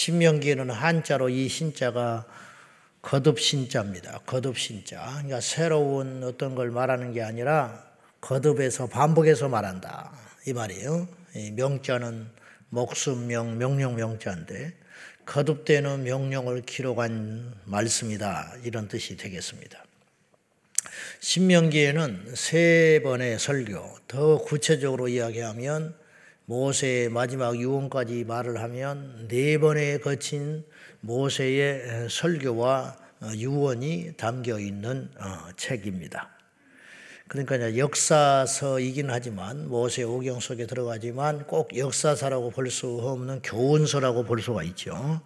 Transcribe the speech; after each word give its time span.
신명기에는 0.00 0.70
한자로 0.70 1.28
이 1.28 1.46
신자가 1.48 2.24
거듭 3.02 3.38
신자입니다. 3.38 4.20
거듭 4.24 4.58
신자. 4.58 5.04
그러니까 5.12 5.42
새로운 5.42 6.24
어떤 6.24 6.54
걸 6.54 6.70
말하는 6.70 7.12
게 7.12 7.22
아니라 7.22 7.84
거듭해서 8.22 8.86
반복해서 8.86 9.50
말한다. 9.50 10.10
이 10.46 10.54
말이에요. 10.54 11.06
이 11.36 11.50
명자는 11.50 12.30
목숨명, 12.70 13.58
명령 13.58 13.96
명자인데 13.96 14.72
거듭되는 15.26 16.04
명령을 16.04 16.62
기록한 16.62 17.54
말씀이다. 17.66 18.54
이런 18.64 18.88
뜻이 18.88 19.18
되겠습니다. 19.18 19.84
신명기에는 21.20 22.34
세 22.34 23.00
번의 23.04 23.38
설교, 23.38 23.98
더 24.08 24.38
구체적으로 24.38 25.08
이야기하면 25.08 25.94
모세의 26.50 27.10
마지막 27.10 27.56
유언까지 27.56 28.24
말을 28.24 28.60
하면 28.60 29.28
네 29.28 29.56
번에 29.58 29.98
거친 29.98 30.64
모세의 30.98 32.08
설교와 32.10 32.96
유언이 33.36 34.14
담겨 34.16 34.58
있는 34.58 35.08
어, 35.16 35.50
책입니다. 35.56 36.28
그러니까 37.28 37.76
역사서이긴 37.76 39.10
하지만 39.10 39.68
모세 39.68 40.02
오경 40.02 40.40
속에 40.40 40.66
들어가지만 40.66 41.46
꼭 41.46 41.76
역사서라고 41.76 42.50
볼 42.50 42.68
수 42.68 42.98
없는 43.00 43.42
교훈서라고 43.42 44.24
볼 44.24 44.42
수가 44.42 44.64
있죠. 44.64 45.20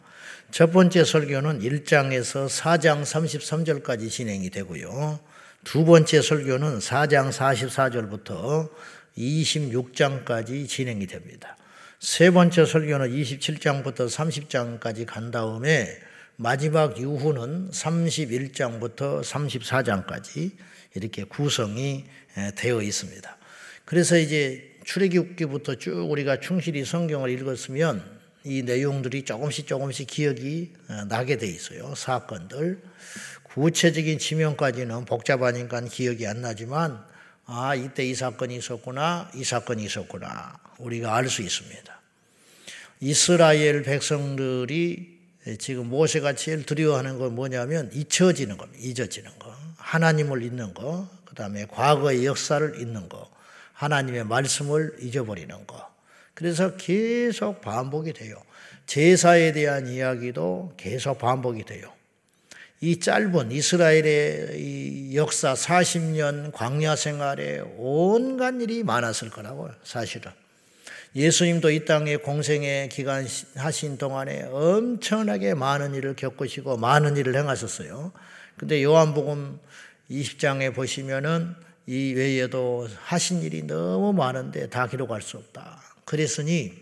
첫 0.50 0.72
번째 0.72 1.04
설교는 1.04 1.60
1장에서 1.60 2.50
4장 2.50 3.00
33절까지 3.00 4.10
진행이 4.10 4.50
되고요. 4.50 5.20
두 5.64 5.86
번째 5.86 6.20
설교는 6.20 6.80
4장 6.80 7.30
44절부터 7.30 8.68
26장까지 9.16 10.68
진행이 10.68 11.06
됩니다. 11.06 11.56
세 12.00 12.30
번째 12.30 12.66
설교는 12.66 13.10
27장부터 13.10 14.08
30장까지 14.08 15.06
간 15.06 15.30
다음에 15.30 15.88
마지막 16.36 16.98
이후는 16.98 17.70
31장부터 17.70 19.22
34장까지 19.22 20.50
이렇게 20.94 21.24
구성이 21.24 22.04
되어 22.56 22.82
있습니다. 22.82 23.36
그래서 23.84 24.18
이제 24.18 24.76
출애굽기부터 24.84 25.76
쭉 25.76 26.10
우리가 26.10 26.40
충실히 26.40 26.84
성경을 26.84 27.30
읽었으면 27.30 28.02
이 28.44 28.62
내용들이 28.62 29.24
조금씩 29.24 29.66
조금씩 29.66 30.06
기억이 30.06 30.72
나게 31.08 31.38
돼 31.38 31.46
있어요. 31.46 31.94
사건들. 31.94 32.82
구체적인 33.44 34.18
지명까지는 34.18 35.04
복잡하니까 35.04 35.80
기억이 35.82 36.26
안 36.26 36.42
나지만 36.42 37.02
아 37.46 37.74
이때 37.74 38.04
이 38.04 38.14
사건이 38.14 38.56
있었구나 38.56 39.30
이 39.34 39.44
사건이 39.44 39.84
있었구나 39.84 40.58
우리가 40.78 41.14
알 41.14 41.28
수 41.28 41.42
있습니다. 41.42 42.00
이스라엘 43.00 43.82
백성들이 43.82 45.14
지금 45.58 45.88
모세가 45.90 46.34
제일 46.34 46.64
두려워하는 46.64 47.18
건 47.18 47.34
뭐냐면 47.34 47.90
잊혀지는 47.92 48.56
겁니다. 48.56 48.82
잊어지는 48.82 49.30
거. 49.38 49.54
하나님을 49.76 50.42
잊는 50.42 50.72
거. 50.72 51.08
그 51.26 51.34
다음에 51.34 51.66
과거의 51.66 52.24
역사를 52.24 52.80
잊는 52.80 53.08
거. 53.10 53.30
하나님의 53.74 54.24
말씀을 54.24 54.96
잊어버리는 55.00 55.66
거. 55.66 55.92
그래서 56.32 56.76
계속 56.76 57.60
반복이 57.60 58.14
돼요. 58.14 58.36
제사에 58.86 59.52
대한 59.52 59.86
이야기도 59.86 60.72
계속 60.78 61.18
반복이 61.18 61.64
돼요. 61.64 61.92
이 62.84 63.00
짧은 63.00 63.50
이스라엘의 63.50 65.14
역사 65.14 65.54
40년 65.54 66.52
광야 66.52 66.96
생활에 66.96 67.62
온갖 67.78 68.60
일이 68.60 68.82
많았을 68.82 69.30
거라고 69.30 69.70
사실은. 69.82 70.30
예수님도 71.16 71.70
이 71.70 71.86
땅에 71.86 72.16
공생의 72.16 72.90
기간 72.90 73.26
하신 73.56 73.96
동안에 73.96 74.48
엄청나게 74.52 75.54
많은 75.54 75.94
일을 75.94 76.14
겪으시고 76.14 76.76
많은 76.76 77.16
일을 77.16 77.34
행하셨어요. 77.36 78.12
근데 78.58 78.82
요한복음 78.82 79.58
20장에 80.10 80.74
보시면은 80.74 81.54
이 81.86 82.12
외에도 82.12 82.86
하신 83.04 83.40
일이 83.40 83.62
너무 83.62 84.12
많은데 84.12 84.68
다 84.68 84.88
기록할 84.88 85.22
수 85.22 85.38
없다. 85.38 85.80
그랬으니 86.04 86.74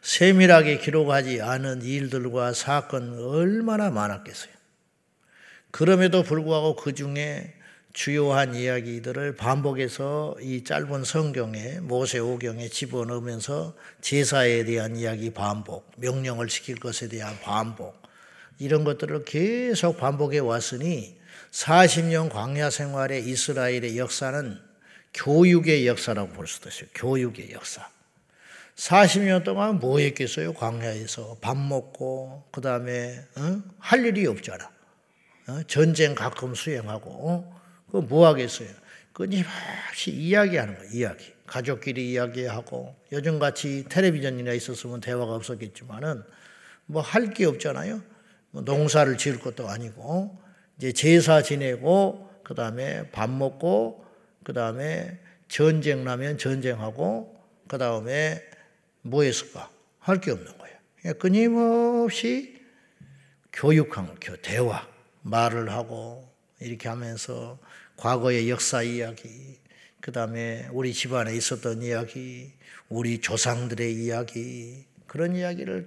세밀하게 0.00 0.78
기록하지 0.78 1.42
않은 1.42 1.82
일들과 1.82 2.54
사건 2.54 3.18
얼마나 3.18 3.90
많았겠어요. 3.90 4.55
그럼에도 5.76 6.22
불구하고 6.22 6.74
그 6.74 6.94
중에 6.94 7.52
주요한 7.92 8.54
이야기들을 8.54 9.36
반복해서 9.36 10.34
이 10.40 10.64
짧은 10.64 11.04
성경에 11.04 11.80
모세 11.80 12.18
오경에 12.18 12.70
집어넣으면서 12.70 13.76
제사에 14.00 14.64
대한 14.64 14.96
이야기 14.96 15.34
반복, 15.34 15.92
명령을 15.98 16.48
지킬 16.48 16.76
것에 16.80 17.08
대한 17.08 17.38
반복 17.42 17.94
이런 18.58 18.84
것들을 18.84 19.26
계속 19.26 19.98
반복해 19.98 20.38
왔으니 20.38 21.20
40년 21.50 22.30
광야 22.30 22.70
생활의 22.70 23.28
이스라엘의 23.28 23.98
역사는 23.98 24.58
교육의 25.12 25.86
역사라고 25.86 26.30
볼 26.30 26.46
수도 26.46 26.70
있어요. 26.70 26.88
교육의 26.94 27.52
역사. 27.52 27.86
40년 28.76 29.44
동안 29.44 29.78
뭐 29.78 29.98
했겠어요? 29.98 30.54
광야에서 30.54 31.36
밥 31.42 31.58
먹고 31.58 32.44
그 32.50 32.62
다음에 32.62 33.22
어? 33.36 33.60
할 33.78 34.06
일이 34.06 34.26
없잖아. 34.26 34.75
어? 35.48 35.62
전쟁 35.66 36.14
가끔 36.14 36.54
수행하고 36.54 37.10
어? 37.10 37.60
그뭐 37.90 38.26
하겠어요? 38.26 38.68
끊임없이 39.12 40.10
이야기하는 40.10 40.76
거예요. 40.78 40.90
이야기. 40.92 41.32
가족끼리 41.46 42.10
이야기하고 42.12 42.94
요즘같이 43.12 43.84
텔레비전이나 43.88 44.52
있었으면 44.52 45.00
대화가 45.00 45.34
없었겠지만은 45.34 46.22
뭐 46.86 47.02
할 47.02 47.32
게 47.32 47.44
없잖아요. 47.46 48.02
뭐 48.50 48.62
농사를 48.62 49.16
지을 49.16 49.38
것도 49.40 49.68
아니고 49.68 50.38
이제 50.76 50.92
제사 50.92 51.42
지내고 51.42 52.28
그 52.42 52.54
다음에 52.54 53.10
밥 53.10 53.30
먹고 53.30 54.04
그 54.44 54.52
다음에 54.52 55.18
전쟁 55.48 56.04
나면 56.04 56.38
전쟁하고 56.38 57.36
그 57.68 57.78
다음에 57.78 58.42
뭐 59.02 59.22
했을까? 59.22 59.70
할 60.00 60.20
게 60.20 60.30
없는 60.32 60.46
거예요. 60.58 61.14
끊임없이 61.18 62.60
교육한 63.52 64.06
거, 64.06 64.36
대화, 64.42 64.86
말을 65.26 65.70
하고 65.70 66.28
이렇게 66.60 66.88
하면서 66.88 67.58
과거의 67.96 68.48
역사 68.48 68.82
이야기, 68.82 69.58
그 70.00 70.12
다음에 70.12 70.68
우리 70.72 70.92
집안에 70.92 71.34
있었던 71.34 71.82
이야기, 71.82 72.52
우리 72.88 73.20
조상들의 73.20 73.94
이야기, 73.94 74.84
그런 75.06 75.34
이야기를 75.34 75.86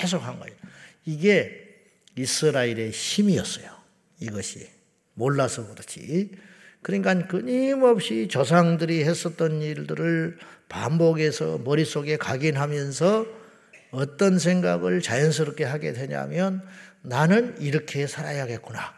계속 0.00 0.18
한 0.18 0.38
거예요. 0.38 0.54
이게 1.04 1.66
이스라엘의 2.16 2.90
힘이었어요. 2.90 3.70
이것이. 4.20 4.68
몰라서 5.14 5.66
그렇지. 5.66 6.30
그러니까 6.82 7.26
끊임없이 7.26 8.28
조상들이 8.28 9.04
했었던 9.04 9.62
일들을 9.62 10.38
반복해서 10.68 11.58
머릿속에 11.58 12.16
각인하면서 12.16 13.26
어떤 13.90 14.38
생각을 14.38 15.00
자연스럽게 15.00 15.64
하게 15.64 15.92
되냐면 15.92 16.62
나는 17.02 17.60
이렇게 17.60 18.06
살아야겠구나. 18.06 18.94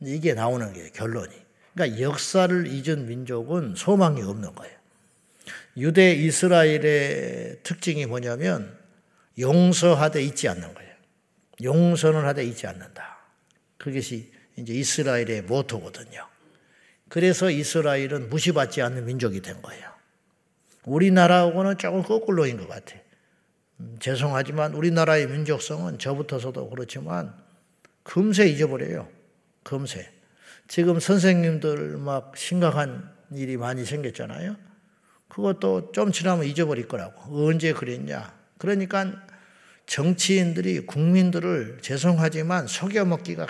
이게 0.00 0.34
나오는 0.34 0.72
게 0.72 0.90
결론이. 0.90 1.34
그러니까 1.74 2.00
역사를 2.00 2.66
잊은 2.66 3.06
민족은 3.06 3.74
소망이 3.76 4.22
없는 4.22 4.54
거예요. 4.54 4.76
유대 5.76 6.12
이스라엘의 6.12 7.60
특징이 7.62 8.06
뭐냐면 8.06 8.76
용서하되 9.38 10.22
잊지 10.22 10.48
않는 10.48 10.74
거예요. 10.74 10.92
용서는 11.62 12.24
하되 12.24 12.44
잊지 12.44 12.66
않는다. 12.66 13.18
그것이 13.78 14.32
이제 14.56 14.74
이스라엘의 14.74 15.42
모토거든요. 15.42 16.26
그래서 17.08 17.50
이스라엘은 17.50 18.28
무시받지 18.28 18.82
않는 18.82 19.04
민족이 19.06 19.40
된 19.40 19.60
거예요. 19.62 19.90
우리나라하고는 20.84 21.78
조금 21.78 22.02
거꾸로인 22.02 22.58
것 22.58 22.68
같아. 22.68 22.96
음, 23.82 23.96
죄송하지만 23.98 24.74
우리나라의 24.74 25.28
민족성은 25.28 25.98
저부터서도 25.98 26.70
그렇지만 26.70 27.34
금세 28.04 28.48
잊어버려요. 28.48 29.08
금세. 29.64 30.08
지금 30.68 31.00
선생님들 31.00 31.98
막 31.98 32.36
심각한 32.36 33.10
일이 33.32 33.56
많이 33.56 33.84
생겼잖아요. 33.84 34.56
그것도 35.28 35.92
좀 35.92 36.12
지나면 36.12 36.46
잊어버릴 36.46 36.88
거라고. 36.88 37.46
언제 37.46 37.72
그랬냐. 37.72 38.32
그러니까 38.58 39.12
정치인들이 39.86 40.86
국민들을 40.86 41.78
죄송하지만 41.80 42.66
속여먹기가 42.66 43.46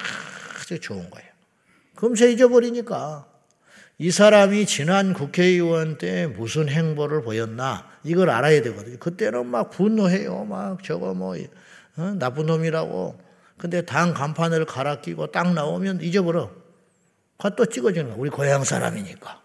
아주 0.61 0.81
좋은 0.81 1.11
거예요. 1.11 1.29
금세 1.95 2.33
잊어버리니까. 2.33 3.29
이 4.03 4.11
사람이 4.11 4.67
지난 4.67 5.13
국회의원 5.13 5.97
때 5.97 6.27
무슨 6.27 6.69
행보를 6.69 7.23
보였나 7.23 7.89
이걸 8.03 8.31
알아야 8.31 8.61
되거든요. 8.63 8.99
그때는 8.99 9.47
막 9.47 9.71
분노해요. 9.71 10.45
막 10.45 10.83
저거 10.83 11.15
뭐 11.15 11.37
어? 11.97 12.03
나쁜 12.19 12.47
놈이라고. 12.47 13.17
근데 13.57 13.83
당 13.83 14.13
간판을 14.13 14.65
갈아 14.65 15.01
끼고 15.01 15.29
딱 15.29 15.53
나오면 15.53 16.01
잊어버려. 16.01 16.51
또 17.57 17.65
찍어주는 17.65 18.09
거야. 18.09 18.17
우리 18.19 18.29
고향 18.29 18.65
사람이니까. 18.65 19.41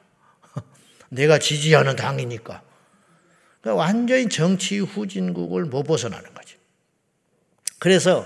내가 1.10 1.38
지지하는 1.38 1.96
당이니까. 1.96 2.64
그러니까 3.62 3.80
완전히 3.80 4.28
정치 4.28 4.80
후진국을 4.80 5.66
못 5.66 5.84
벗어나는 5.84 6.34
거지. 6.34 6.56
그래서 7.78 8.26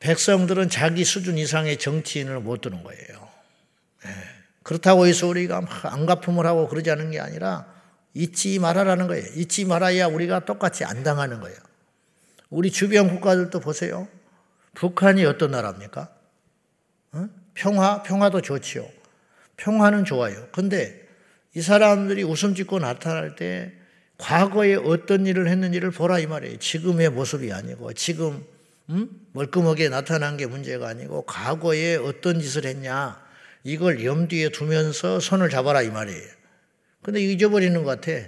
백성들은 0.00 0.70
자기 0.70 1.04
수준 1.04 1.36
이상의 1.36 1.76
정치인을 1.76 2.40
못 2.40 2.62
두는 2.62 2.82
거예요. 2.82 3.28
예. 4.06 4.33
그렇다고 4.64 5.06
해서 5.06 5.28
우리가 5.28 5.62
안가품을 5.84 6.46
하고 6.46 6.66
그러지 6.66 6.90
않은 6.90 7.12
게 7.12 7.20
아니라 7.20 7.66
잊지 8.14 8.58
말아라는 8.58 9.06
거예요. 9.06 9.24
잊지 9.36 9.66
말아야 9.66 10.06
우리가 10.06 10.44
똑같이 10.46 10.84
안 10.84 11.04
당하는 11.04 11.40
거예요. 11.40 11.56
우리 12.50 12.70
주변 12.72 13.08
국가들도 13.08 13.60
보세요. 13.60 14.08
북한이 14.74 15.24
어떤 15.26 15.50
나라입니까? 15.52 16.08
어? 17.12 17.28
평화, 17.52 18.02
평화도 18.02 18.40
좋지요. 18.40 18.88
평화는 19.56 20.04
좋아요. 20.04 20.48
근데 20.50 21.06
이 21.54 21.60
사람들이 21.60 22.22
웃음 22.24 22.54
짓고 22.54 22.78
나타날 22.78 23.36
때 23.36 23.72
과거에 24.16 24.76
어떤 24.76 25.26
일을 25.26 25.48
했는지를 25.48 25.90
보라 25.90 26.20
이 26.20 26.26
말이에요. 26.26 26.58
지금의 26.58 27.10
모습이 27.10 27.52
아니고 27.52 27.92
지금 27.92 28.44
음? 28.88 29.08
멀끔하게 29.32 29.88
나타난 29.90 30.36
게 30.36 30.46
문제가 30.46 30.88
아니고 30.88 31.22
과거에 31.22 31.96
어떤 31.96 32.40
짓을 32.40 32.64
했냐 32.64 33.23
이걸 33.64 34.04
염두에 34.04 34.50
두면서 34.50 35.20
손을 35.20 35.48
잡아라 35.50 35.82
이 35.82 35.90
말이에요. 35.90 36.30
근데 37.02 37.20
잊어버리는 37.20 37.82
것 37.82 38.00
같아. 38.00 38.26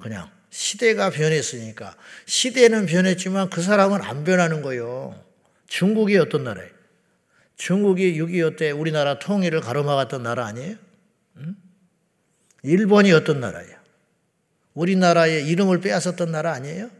그냥 0.00 0.30
시대가 0.50 1.10
변했으니까 1.10 1.96
시대는 2.26 2.86
변했지만 2.86 3.50
그 3.50 3.62
사람은 3.62 4.02
안 4.02 4.24
변하는 4.24 4.62
거예요. 4.62 5.22
중국이 5.66 6.16
어떤 6.18 6.44
나라예요? 6.44 6.70
중국이 7.56 8.18
6.25 8.18 8.56
때 8.56 8.70
우리나라 8.70 9.18
통일을 9.18 9.60
가로막았던 9.60 10.22
나라 10.22 10.46
아니에요? 10.46 10.76
응? 11.36 11.56
일본이 12.62 13.12
어떤 13.12 13.40
나라예요? 13.40 13.76
우리나라의 14.74 15.46
이름을 15.48 15.80
빼앗았던 15.80 16.32
나라 16.32 16.52
아니에요? 16.52 16.90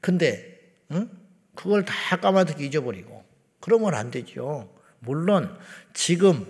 근데 0.00 0.60
응? 0.92 1.10
그걸 1.54 1.84
다 1.84 2.16
까마득히 2.16 2.66
잊어버리고 2.66 3.24
그러면 3.60 3.94
안 3.94 4.10
되죠. 4.10 4.72
물론 4.98 5.56
지금 5.94 6.46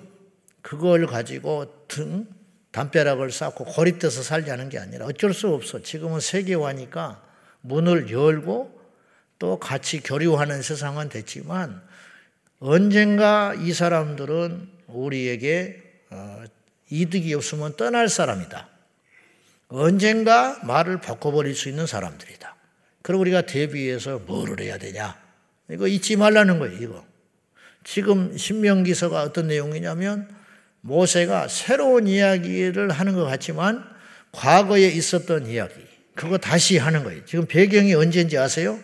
그걸 0.62 1.06
가지고 1.06 1.86
등 1.88 2.26
담벼락을 2.70 3.30
쌓고 3.30 3.64
고립돼서 3.64 4.22
살자는 4.22 4.68
게 4.70 4.78
아니라 4.78 5.06
어쩔 5.06 5.34
수 5.34 5.48
없어. 5.48 5.82
지금은 5.82 6.20
세계화니까 6.20 7.22
문을 7.60 8.10
열고 8.10 8.80
또 9.38 9.58
같이 9.58 10.00
교류하는 10.00 10.62
세상은 10.62 11.08
됐지만 11.08 11.82
언젠가 12.58 13.54
이 13.54 13.72
사람들은 13.72 14.68
우리에게 14.86 15.82
어, 16.10 16.44
이득이 16.90 17.34
없으면 17.34 17.76
떠날 17.76 18.08
사람이다. 18.08 18.68
언젠가 19.68 20.58
말을 20.64 21.00
바꿔버릴 21.00 21.54
수 21.54 21.68
있는 21.68 21.86
사람들이다. 21.86 22.54
그럼 23.02 23.20
우리가 23.22 23.42
대비해서 23.42 24.18
뭐를 24.18 24.60
해야 24.60 24.78
되냐? 24.78 25.20
이거 25.70 25.88
잊지 25.88 26.16
말라는 26.16 26.58
거예요, 26.58 26.76
이거. 26.78 27.11
지금 27.84 28.36
신명기서가 28.36 29.22
어떤 29.22 29.48
내용이냐면 29.48 30.28
모세가 30.80 31.48
새로운 31.48 32.06
이야기를 32.06 32.90
하는 32.90 33.14
것 33.14 33.24
같지만 33.24 33.84
과거에 34.32 34.88
있었던 34.88 35.46
이야기, 35.46 35.74
그거 36.14 36.38
다시 36.38 36.78
하는 36.78 37.04
거예요. 37.04 37.24
지금 37.24 37.46
배경이 37.46 37.94
언제인지 37.94 38.38
아세요? 38.38 38.78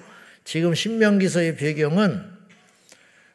지금 0.45 0.75
신명기서의 0.75 1.56
배경은 1.56 2.39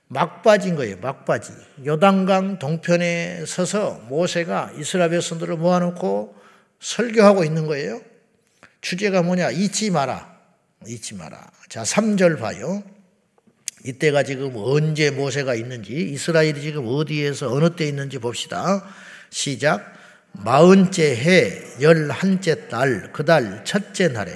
막바지인 0.08 0.76
거예요. 0.76 0.98
막바지. 0.98 1.54
요단강 1.86 2.60
동편에 2.60 3.46
서서 3.48 4.06
모세가 4.10 4.74
이스라엘 4.78 5.10
백성들을 5.10 5.58
모아놓고 5.58 6.36
설교하고 6.80 7.44
있는 7.44 7.66
거예요. 7.66 8.02
주제가 8.82 9.24
뭐냐? 9.24 9.52
잊지 9.52 9.90
마라. 9.90 10.38
잊지 10.86 11.16
마라. 11.16 11.50
자, 11.70 11.84
3절 11.84 12.40
봐요. 12.40 12.84
이때가 13.84 14.24
지금 14.24 14.54
언제 14.56 15.12
모세가 15.12 15.56
있는지, 15.56 15.94
이스라엘이 15.94 16.62
지금 16.62 16.86
어디에서 16.88 17.52
어느 17.52 17.76
때 17.76 17.86
있는지 17.86 18.18
봅시다. 18.20 18.86
시작. 19.30 19.94
마흔째 20.32 21.16
해, 21.16 21.62
열한째 21.82 22.68
달, 22.68 23.12
그 23.14 23.24
달 23.24 23.64
첫째 23.66 24.08
날에 24.08 24.32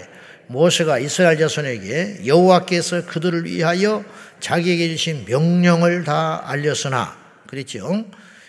모세가 0.48 1.00
이스라엘 1.00 1.38
자손에게 1.40 2.22
여호와께서 2.26 3.06
그들을 3.06 3.46
위하여 3.46 4.04
자기에게 4.40 4.90
주신 4.90 5.26
명령을 5.26 6.04
다 6.04 6.42
알렸으나 6.46 7.18
그랬죠. 7.48 8.06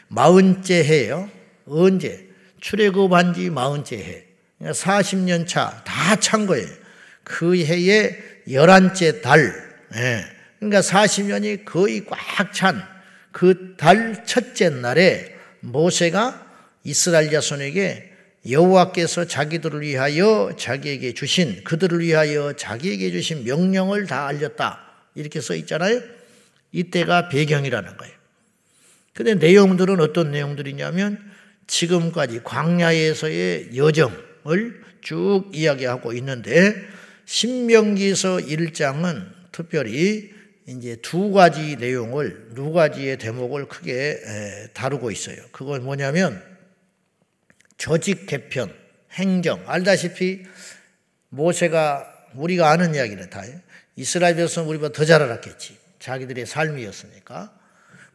마흔째 0.08 0.84
해요. 0.84 1.28
언제? 1.66 2.28
출애굽한 2.60 3.34
지 3.34 3.50
마흔째 3.50 3.96
해. 3.96 4.24
40년 4.62 5.46
그러니까 5.46 5.46
차다 5.46 6.16
찬 6.16 6.46
거예요. 6.46 6.66
그 7.24 7.56
해에 7.56 8.16
열한째 8.50 9.20
달. 9.20 9.52
예. 9.96 10.37
그러니까 10.58 10.80
40년이 10.80 11.64
거의 11.64 12.04
꽉 12.04 12.52
찬 12.52 12.98
그 13.32 13.76
달 13.76 14.24
첫째 14.24 14.68
날에 14.70 15.32
모세가 15.60 16.46
이스라엘 16.84 17.30
자손에게 17.30 18.12
여호와께서 18.50 19.26
자기들을 19.26 19.82
위하여 19.82 20.52
자기에게 20.58 21.12
주신 21.14 21.62
그들을 21.64 22.00
위하여 22.00 22.54
자기에게 22.54 23.10
주신 23.12 23.44
명령을 23.44 24.06
다 24.06 24.26
알렸다. 24.26 24.80
이렇게 25.14 25.40
써 25.40 25.54
있잖아요. 25.54 26.00
이때가 26.72 27.28
배경이라는 27.28 27.96
거예요. 27.96 28.14
근데 29.14 29.34
내용들은 29.34 30.00
어떤 30.00 30.30
내용들이냐면 30.30 31.18
지금까지 31.66 32.40
광야에서의 32.44 33.76
여정을 33.76 34.82
쭉 35.02 35.50
이야기하고 35.52 36.12
있는데 36.14 36.74
신명기서 37.26 38.38
1장은 38.38 39.26
특별히 39.52 40.37
이제 40.68 40.96
두 40.96 41.32
가지 41.32 41.76
내용을 41.76 42.50
두 42.54 42.72
가지의 42.72 43.16
대목을 43.16 43.68
크게 43.68 44.68
다루고 44.74 45.10
있어요. 45.10 45.36
그건 45.50 45.82
뭐냐면 45.82 46.42
조직 47.78 48.26
개편, 48.26 48.74
행정 49.12 49.64
알다시피 49.66 50.44
모세가 51.30 52.06
우리가 52.34 52.70
아는 52.70 52.94
이야기는 52.94 53.30
다 53.30 53.42
이스라엘 53.96 54.36
백성은 54.36 54.68
우리보다 54.68 54.92
더 54.92 55.06
잘 55.06 55.22
알았겠지. 55.22 55.78
자기들의 56.00 56.44
삶이었으니까. 56.44 57.54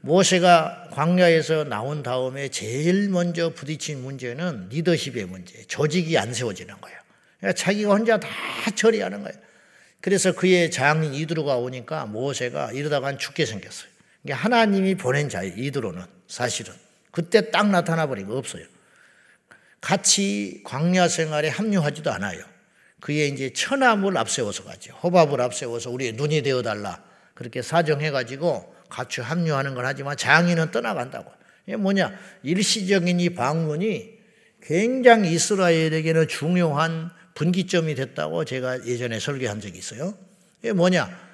모세가 0.01 0.89
광야에서 0.91 1.63
나온 1.63 2.03
다음에 2.03 2.49
제일 2.49 3.09
먼저 3.09 3.53
부딪힌 3.53 4.01
문제는 4.03 4.67
리더십의 4.69 5.25
문제, 5.25 5.63
조직이 5.63 6.17
안 6.17 6.33
세워지는 6.33 6.79
거예요. 6.79 6.99
그러니까 7.39 7.57
자기가 7.57 7.89
혼자 7.93 8.19
다 8.19 8.27
처리하는 8.75 9.23
거예요. 9.23 9.42
그래서 10.03 10.33
그의 10.33 10.69
장인 10.69 11.13
이드로가 11.13 11.55
오니까 11.55 12.05
모세가 12.07 12.73
이러다간 12.73 13.17
죽게 13.17 13.45
생겼어요. 13.45 13.89
하나님이 14.29 14.95
보낸 14.95 15.29
자예요, 15.29 15.53
이드로는 15.55 16.03
사실은. 16.27 16.73
그때 17.11 17.51
딱 17.51 17.69
나타나 17.69 18.05
버리고 18.05 18.37
없어요. 18.37 18.65
같이 19.79 20.59
광야 20.65 21.07
생활에 21.07 21.47
합류하지도 21.47 22.11
않아요. 22.11 22.43
그의 22.99 23.29
이제 23.29 23.53
천암을 23.53 24.17
앞세워서 24.17 24.65
가죠. 24.65 24.93
호밥을 24.95 25.39
앞세워서 25.39 25.89
우리의 25.91 26.13
눈이 26.13 26.41
되어 26.41 26.61
달라. 26.63 27.01
그렇게 27.33 27.61
사정해 27.61 28.11
가지고 28.11 28.75
같이 28.89 29.21
합류하는 29.21 29.73
건 29.73 29.85
하지만 29.85 30.17
장인은 30.17 30.71
떠나간다고. 30.71 31.31
이게 31.65 31.77
뭐냐? 31.77 32.13
일시적인 32.43 33.21
이 33.21 33.29
방문이 33.29 34.19
굉장히 34.61 35.31
이스라엘에게는 35.31 36.27
중요한 36.27 37.09
분기점이 37.35 37.95
됐다고 37.95 38.45
제가 38.45 38.85
예전에 38.85 39.19
설교한 39.19 39.59
적이 39.59 39.79
있어요. 39.79 40.13
이게 40.59 40.73
뭐냐? 40.73 41.33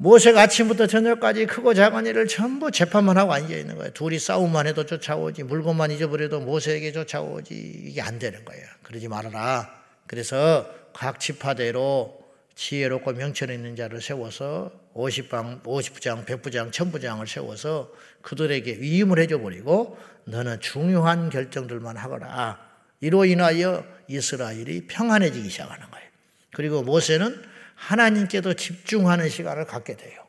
모세가 0.00 0.42
아침부터 0.42 0.86
저녁까지 0.86 1.46
크고 1.46 1.74
작은 1.74 2.06
일을 2.06 2.28
전부 2.28 2.70
재판만 2.70 3.18
하고 3.18 3.32
앉아 3.32 3.52
있는 3.54 3.76
거예요. 3.76 3.92
둘이 3.92 4.20
싸움만 4.20 4.68
해도 4.68 4.86
쫓아오지, 4.86 5.42
물건만 5.42 5.90
잊어버려도 5.90 6.40
모세에게 6.40 6.92
쫓아오지. 6.92 7.54
이게 7.86 8.00
안 8.00 8.20
되는 8.20 8.44
거예요. 8.44 8.64
그러지 8.84 9.08
말아라. 9.08 9.68
그래서 10.06 10.72
각 10.92 11.18
지파대로 11.18 12.16
지혜롭고 12.54 13.12
명철 13.12 13.50
있는 13.50 13.74
자를 13.74 14.00
세워서 14.00 14.70
50방, 14.94 15.62
50부장, 15.62 16.24
100부장, 16.24 16.70
1000부장을 16.70 17.26
세워서 17.26 17.92
그들에게 18.22 18.78
위임을 18.78 19.18
해줘 19.18 19.40
버리고 19.40 19.98
너는 20.24 20.60
중요한 20.60 21.28
결정들만 21.28 21.96
하거라. 21.96 22.67
이로 23.00 23.24
인하여 23.24 23.84
이스라엘이 24.08 24.86
평안해지기 24.86 25.48
시작하는 25.50 25.90
거예요. 25.90 26.08
그리고 26.52 26.82
모세는 26.82 27.42
하나님께도 27.74 28.54
집중하는 28.54 29.28
시간을 29.28 29.66
갖게 29.66 29.96
돼요. 29.96 30.26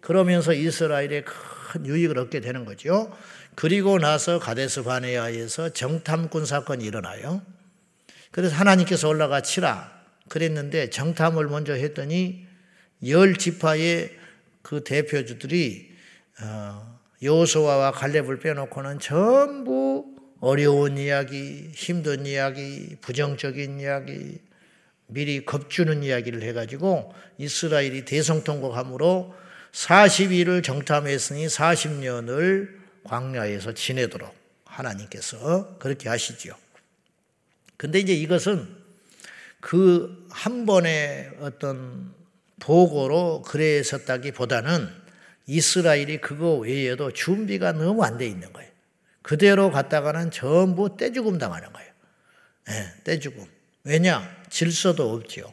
그러면서 0.00 0.52
이스라엘에 0.52 1.22
큰 1.22 1.86
유익을 1.86 2.18
얻게 2.18 2.40
되는 2.40 2.64
거죠. 2.64 3.16
그리고 3.54 3.98
나서 3.98 4.38
가데스 4.38 4.82
바네아에서 4.82 5.70
정탐꾼 5.70 6.44
사건이 6.44 6.84
일어나요. 6.84 7.42
그래서 8.30 8.54
하나님께서 8.56 9.08
올라가 9.08 9.40
치라 9.40 9.90
그랬는데 10.28 10.90
정탐을 10.90 11.48
먼저 11.48 11.72
했더니 11.72 12.46
열 13.06 13.36
지파의 13.36 14.10
그 14.62 14.84
대표주들이 14.84 15.96
어, 16.42 16.98
여호수아와 17.22 17.92
갈렙을 17.92 18.40
빼놓고는 18.40 18.98
전부 18.98 20.15
어려운 20.40 20.98
이야기, 20.98 21.70
힘든 21.74 22.26
이야기, 22.26 22.96
부정적인 23.00 23.80
이야기, 23.80 24.38
미리 25.08 25.44
겁주는 25.44 26.02
이야기를 26.02 26.42
해가지고 26.42 27.14
이스라엘이 27.38 28.04
대성통곡함으로 28.04 29.34
40일을 29.72 30.64
정탐했으니 30.64 31.46
40년을 31.46 32.68
광야에서 33.04 33.72
지내도록 33.74 34.34
하나님께서 34.64 35.76
그렇게 35.78 36.08
하시지요. 36.08 36.54
근데 37.76 37.98
이제 38.00 38.12
이것은 38.12 38.66
그 39.60 40.26
한 40.36 40.66
번의 40.66 41.30
어떤 41.40 42.12
보고로 42.60 43.40
그랬었다기 43.40 44.32
보다는 44.32 44.86
이스라엘이 45.46 46.18
그거 46.20 46.56
외에도 46.56 47.10
준비가 47.10 47.72
너무 47.72 48.04
안 48.04 48.18
돼 48.18 48.26
있는 48.26 48.52
거예요. 48.52 48.70
그대로 49.26 49.72
갔다가는 49.72 50.30
전부 50.30 50.96
떼죽음 50.96 51.38
당하는 51.38 51.72
거예요. 51.72 51.90
네, 52.68 52.92
떼죽음. 53.02 53.44
왜냐? 53.82 54.22
질서도 54.50 55.12
없지요. 55.14 55.52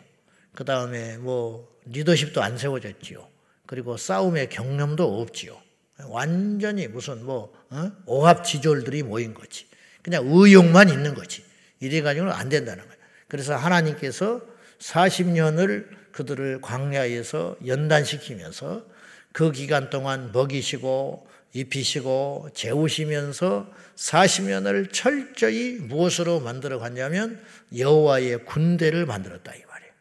그 0.53 0.63
다음에 0.63 1.18
뭐 1.18 1.75
리더십도 1.86 2.44
안 2.44 2.56
세워졌지요. 2.56 3.27
그리고 3.65 3.98
싸움의 3.98 4.50
경험도 4.50 5.20
없지요. 5.20 5.60
완전히 6.06 6.88
무슨 6.88 7.25
뭐 7.25 7.51
어? 7.72 7.92
오합지졸들이 8.06 9.01
모인 9.01 9.34
거지. 9.34 9.65
그냥 10.03 10.24
의욕만 10.27 10.89
있는 10.89 11.15
거지. 11.15 11.44
이래 11.80 12.03
가지고는 12.03 12.32
안 12.32 12.50
된다는 12.50 12.84
거예요. 12.84 12.98
그래서 13.27 13.56
하나님께서 13.56 14.42
40년을 14.77 16.12
그들을 16.12 16.62
광야에서 16.62 17.58
연단시키면서 17.65 18.86
그 19.34 19.52
기간 19.52 19.90
동안 19.90 20.32
먹이시고 20.32 21.28
입히시고 21.54 22.50
재우시면서 22.54 23.68
40년을 23.96 24.92
철저히 24.92 25.74
무엇으로 25.74 26.40
만들어 26.40 26.80
갔냐면 26.80 27.44
여호와의 27.78 28.46
군대를 28.46 29.06
만들었다 29.06 29.54
이 29.54 29.60
말이에요. 29.68 29.94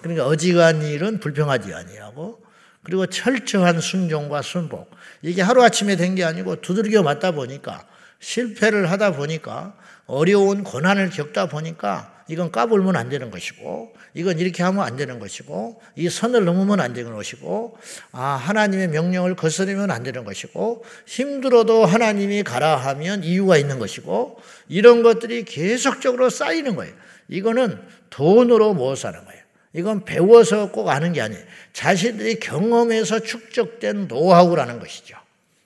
그러니까 0.00 0.26
어지간한 0.26 0.82
일은 0.82 1.20
불평하지 1.20 1.72
아니하고 1.72 2.42
그리고 2.84 3.06
철저한 3.06 3.80
순종과 3.80 4.42
순복 4.42 4.90
이게 5.22 5.42
하루 5.42 5.62
아침에 5.62 5.96
된 5.96 6.14
게 6.16 6.24
아니고 6.24 6.60
두들겨 6.60 7.02
맞다 7.02 7.30
보니까 7.32 7.86
실패를 8.18 8.90
하다 8.90 9.12
보니까 9.14 9.76
어려운 10.06 10.62
고난을 10.64 11.10
겪다 11.10 11.46
보니까 11.46 12.21
이건 12.32 12.50
까불면 12.50 12.96
안 12.96 13.10
되는 13.10 13.30
것이고 13.30 13.92
이건 14.14 14.38
이렇게 14.38 14.62
하면 14.62 14.82
안 14.82 14.96
되는 14.96 15.18
것이고 15.18 15.82
이 15.96 16.08
선을 16.08 16.46
넘으면 16.46 16.80
안 16.80 16.94
되는 16.94 17.12
것이고 17.12 17.76
아 18.12 18.22
하나님의 18.22 18.88
명령을 18.88 19.36
거스르면 19.36 19.90
안 19.90 20.02
되는 20.02 20.24
것이고 20.24 20.82
힘들어도 21.06 21.84
하나님이 21.84 22.42
가라 22.42 22.76
하면 22.76 23.22
이유가 23.22 23.58
있는 23.58 23.78
것이고 23.78 24.40
이런 24.68 25.02
것들이 25.02 25.44
계속적으로 25.44 26.30
쌓이는 26.30 26.74
거예요. 26.74 26.94
이거는 27.28 27.78
돈으로 28.08 28.72
못 28.72 28.96
사는 28.96 29.22
거예요. 29.22 29.42
이건 29.74 30.06
배워서 30.06 30.70
꼭 30.70 30.88
아는 30.88 31.12
게 31.12 31.20
아니에요. 31.20 31.44
자신들이 31.74 32.40
경험에서 32.40 33.20
축적된 33.20 34.08
노하우라는 34.08 34.80
것이죠. 34.80 35.18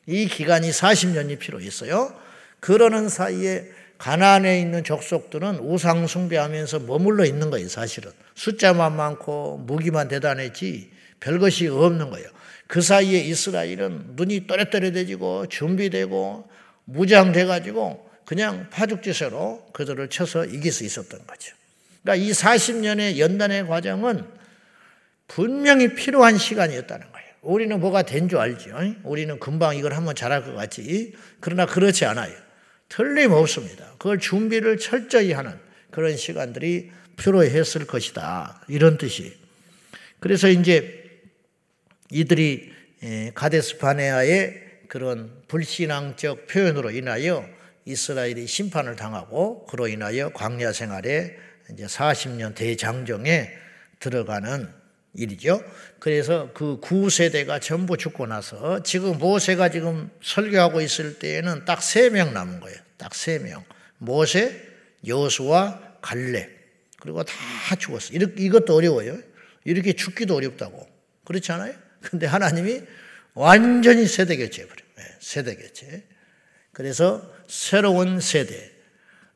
이 0.07 0.27
기간이 0.27 0.71
40년이 0.71 1.39
필요했어요. 1.39 2.13
그러는 2.59 3.09
사이에 3.09 3.71
가난에 3.99 4.61
있는 4.61 4.85
족속들은 4.85 5.61
우상 5.61 6.07
숭배하면서 6.07 6.81
머물러 6.81 7.25
있는 7.25 7.51
거예요, 7.51 7.69
사실은. 7.69 8.13
숫자만 8.35 8.95
많고 8.97 9.59
무기만 9.67 10.09
대단했지 10.09 10.91
별것이 11.21 11.69
없는 11.69 12.11
거예요. 12.11 12.29
그 12.67 12.83
사이에 12.83 13.21
이스라엘은 13.21 14.17
눈이 14.17 14.47
또렷또렷해지고 14.47 15.47
준비되고 15.49 16.49
무장돼가지고 16.85 18.11
그냥 18.25 18.69
파죽지세로 18.71 19.69
그들을 19.73 20.09
쳐서 20.09 20.45
이길 20.45 20.73
수 20.73 20.85
있었던 20.85 21.27
거죠. 21.27 21.55
그러니까 22.03 22.25
이 22.27 22.31
40년의 22.33 23.19
연단의 23.19 23.67
과정은 23.67 24.25
분명히 25.29 25.95
필요한 25.95 26.37
시간이었다는 26.37 27.13
거예요. 27.13 27.27
우리는 27.43 27.79
뭐가 27.81 28.03
된 28.03 28.29
줄 28.29 28.39
알죠. 28.39 28.71
우리는 29.05 29.39
금방 29.39 29.77
이걸 29.77 29.95
한번 29.95 30.15
잘할 30.15 30.45
것 30.45 30.55
같지. 30.55 31.15
그러나 31.41 31.67
그렇지 31.67 32.05
않아요. 32.05 32.33
틀림없습니다. 32.89 33.93
그걸 33.99 34.19
준비를 34.19 34.79
철저히 34.79 35.33
하는 35.33 35.59
그런 35.91 36.17
시간들이 36.17 36.91
필요했을 37.17 37.87
것이다. 37.87 38.63
이런 38.69 38.99
뜻이. 38.99 39.37
그래서 40.21 40.49
이제 40.49 41.05
이들이 42.11 42.73
가데스 43.35 43.79
바네아의 43.79 44.63
그런 44.89 45.43
불신앙적 45.49 46.47
표현으로 46.47 46.91
인하여 46.91 47.49
이스라엘이 47.85 48.47
심판을 48.47 48.97
당하고 48.97 49.67
그로 49.67 49.89
인하여 49.89 50.31
광야 50.31 50.73
생활에 50.73 51.37
이제 51.73 51.87
40년 51.87 52.55
대장정에 52.55 53.51
들어가는 54.01 54.69
일이죠. 55.17 55.63
그래서 55.99 56.51
그 56.55 56.79
구세대가 56.81 57.59
전부 57.59 57.97
죽고 57.97 58.27
나서 58.27 58.83
지금 58.83 59.19
모세가 59.19 59.71
지금 59.71 60.11
설교하고 60.23 60.81
있을 60.81 61.19
때에는 61.19 61.65
딱 61.65 61.81
세 61.81 62.11
명 62.11 62.33
남은 62.35 62.61
거예요. 62.61 62.79
딱 62.99 63.15
세 63.15 63.39
명. 63.39 63.65
모세, 63.99 64.63
여수와 65.07 65.81
갈렙. 66.03 66.49
그리고 67.01 67.23
다 67.25 67.35
죽었어. 67.79 68.13
이렇게, 68.13 68.43
이것도 68.43 68.75
어려워요. 68.75 69.19
이렇게 69.65 69.93
죽기도 69.95 70.37
어렵다고. 70.37 70.87
그렇지 71.25 71.51
않아요? 71.53 71.75
근데 72.03 72.27
하나님이 72.27 72.83
완전히 73.35 74.07
세대 74.07 74.37
교체해버려요. 74.37 74.87
네, 74.97 75.05
세대 75.21 75.57
교체. 75.57 76.05
그래서 76.73 77.23
새로운 77.49 78.21
세대, 78.21 78.71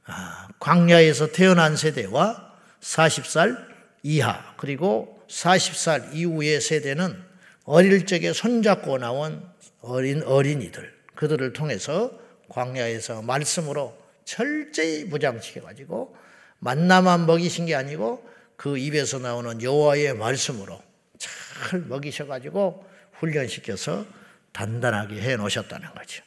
아, 0.05 0.49
광야에서 0.59 1.33
태어난 1.33 1.77
세대와 1.77 2.55
40살 2.81 3.57
이하, 4.03 4.55
그리고 4.57 5.20
40살 5.31 6.15
이후의 6.15 6.61
세대는 6.61 7.23
어릴 7.65 8.05
적에 8.05 8.33
손잡고 8.33 8.99
나온 8.99 9.43
어린 9.81 10.23
어린이들 10.23 10.93
그들을 11.15 11.53
통해서 11.53 12.13
광야에서 12.49 13.23
말씀으로 13.23 13.97
철저히 14.25 15.05
무장시켜 15.05 15.63
가지고 15.63 16.17
만나만 16.59 17.27
먹이신 17.27 17.67
게 17.67 17.75
아니고 17.75 18.29
그 18.57 18.77
입에서 18.77 19.19
나오는 19.19 19.63
여호와의 19.63 20.15
말씀으로 20.15 20.83
잘 21.19 21.81
먹이셔 21.81 22.27
가지고 22.27 22.85
훈련시켜서 23.15 24.05
단단하게 24.53 25.21
해 25.21 25.37
놓으셨다는 25.37 25.95
거죠. 25.95 26.23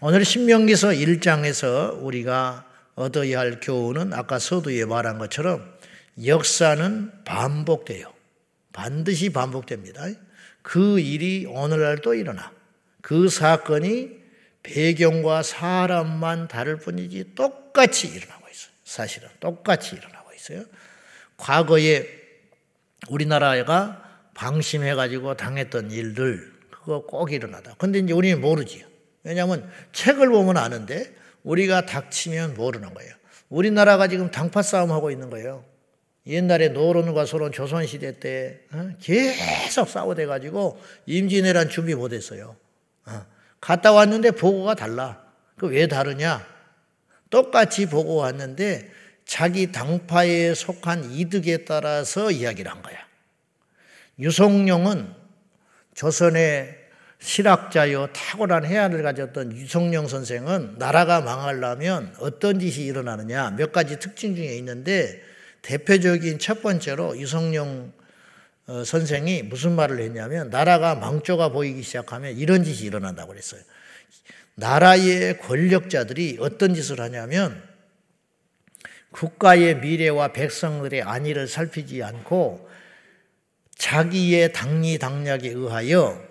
오늘 0.00 0.24
신명기서 0.24 0.88
1장에서 0.88 2.02
우리가 2.02 2.66
얻어야 2.94 3.40
할 3.40 3.60
교훈은 3.60 4.12
아까 4.12 4.38
서두에 4.38 4.84
말한 4.84 5.18
것처럼 5.18 5.74
역사는 6.24 7.24
반복돼요. 7.24 8.15
반드시 8.76 9.30
반복됩니다. 9.30 10.04
그 10.60 11.00
일이 11.00 11.46
오늘날 11.48 11.98
또 11.98 12.14
일어나. 12.14 12.52
그 13.00 13.30
사건이 13.30 14.10
배경과 14.62 15.42
사람만 15.42 16.48
다를 16.48 16.76
뿐이지 16.76 17.32
똑같이 17.34 18.08
일어나고 18.08 18.46
있어요. 18.50 18.72
사실은 18.84 19.28
똑같이 19.40 19.96
일어나고 19.96 20.30
있어요. 20.34 20.64
과거에 21.38 22.06
우리나라가 23.08 24.02
방심해가지고 24.34 25.36
당했던 25.36 25.90
일들 25.90 26.52
그거 26.70 27.06
꼭 27.06 27.32
일어나다. 27.32 27.76
근데 27.78 28.00
이제 28.00 28.12
우리는 28.12 28.40
모르지요. 28.42 28.86
왜냐하면 29.22 29.70
책을 29.92 30.28
보면 30.28 30.58
아는데 30.58 31.16
우리가 31.44 31.86
닥치면 31.86 32.54
모르는 32.54 32.92
거예요. 32.92 33.14
우리나라가 33.48 34.06
지금 34.08 34.30
당파 34.30 34.60
싸움 34.60 34.92
하고 34.92 35.10
있는 35.10 35.30
거예요. 35.30 35.64
옛날에 36.26 36.68
노론과 36.70 37.24
소론 37.26 37.52
조선시대 37.52 38.18
때 38.18 38.60
어? 38.72 38.90
계속 39.00 39.88
싸워대 39.88 40.26
가지고 40.26 40.80
임진왜란 41.06 41.68
준비 41.68 41.94
못했어요. 41.94 42.56
어. 43.06 43.26
갔다 43.60 43.92
왔는데 43.92 44.32
보고가 44.32 44.74
달라. 44.74 45.24
그 45.56 45.66
왜 45.66 45.86
다르냐? 45.86 46.46
똑같이 47.30 47.86
보고 47.86 48.16
왔는데 48.16 48.90
자기 49.24 49.72
당파에 49.72 50.54
속한 50.54 51.12
이득에 51.12 51.64
따라서 51.64 52.30
이야기를 52.30 52.70
한 52.70 52.82
거야. 52.82 52.96
유성룡은 54.18 55.12
조선의 55.94 56.76
실학자요 57.18 58.08
탁월한 58.12 58.64
해안을 58.66 59.02
가졌던 59.02 59.56
유성룡 59.56 60.06
선생은 60.06 60.76
나라가 60.78 61.20
망하려면 61.22 62.14
어떤 62.18 62.60
짓이 62.60 62.84
일어나느냐 62.86 63.52
몇 63.56 63.72
가지 63.72 63.98
특징 63.98 64.36
중에 64.36 64.54
있는데 64.58 65.20
대표적인 65.66 66.38
첫 66.38 66.62
번째로 66.62 67.18
유성룡 67.18 67.92
어, 68.68 68.84
선생이 68.84 69.42
무슨 69.42 69.72
말을 69.72 70.00
했냐면 70.00 70.48
나라가 70.50 70.94
망조가 70.94 71.48
보이기 71.48 71.82
시작하면 71.82 72.36
이런 72.36 72.62
짓이 72.62 72.86
일어난다고 72.86 73.32
그랬어요. 73.32 73.60
나라의 74.54 75.38
권력자들이 75.40 76.38
어떤 76.40 76.74
짓을 76.74 77.00
하냐면 77.00 77.62
국가의 79.10 79.78
미래와 79.78 80.32
백성들의 80.32 81.02
안위를 81.02 81.48
살피지 81.48 82.02
않고 82.02 82.68
자기의 83.76 84.52
당리 84.52 84.98
당략에 84.98 85.48
의하여 85.48 86.24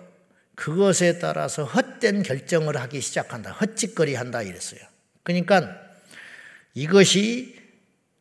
그것에 0.54 1.18
따라서 1.18 1.64
헛된 1.64 2.22
결정을 2.22 2.76
하기 2.78 3.02
시작한다. 3.02 3.52
헛짓거리 3.52 4.14
한다 4.14 4.42
이랬어요. 4.42 4.80
그러니까 5.22 5.78
이것이 6.74 7.55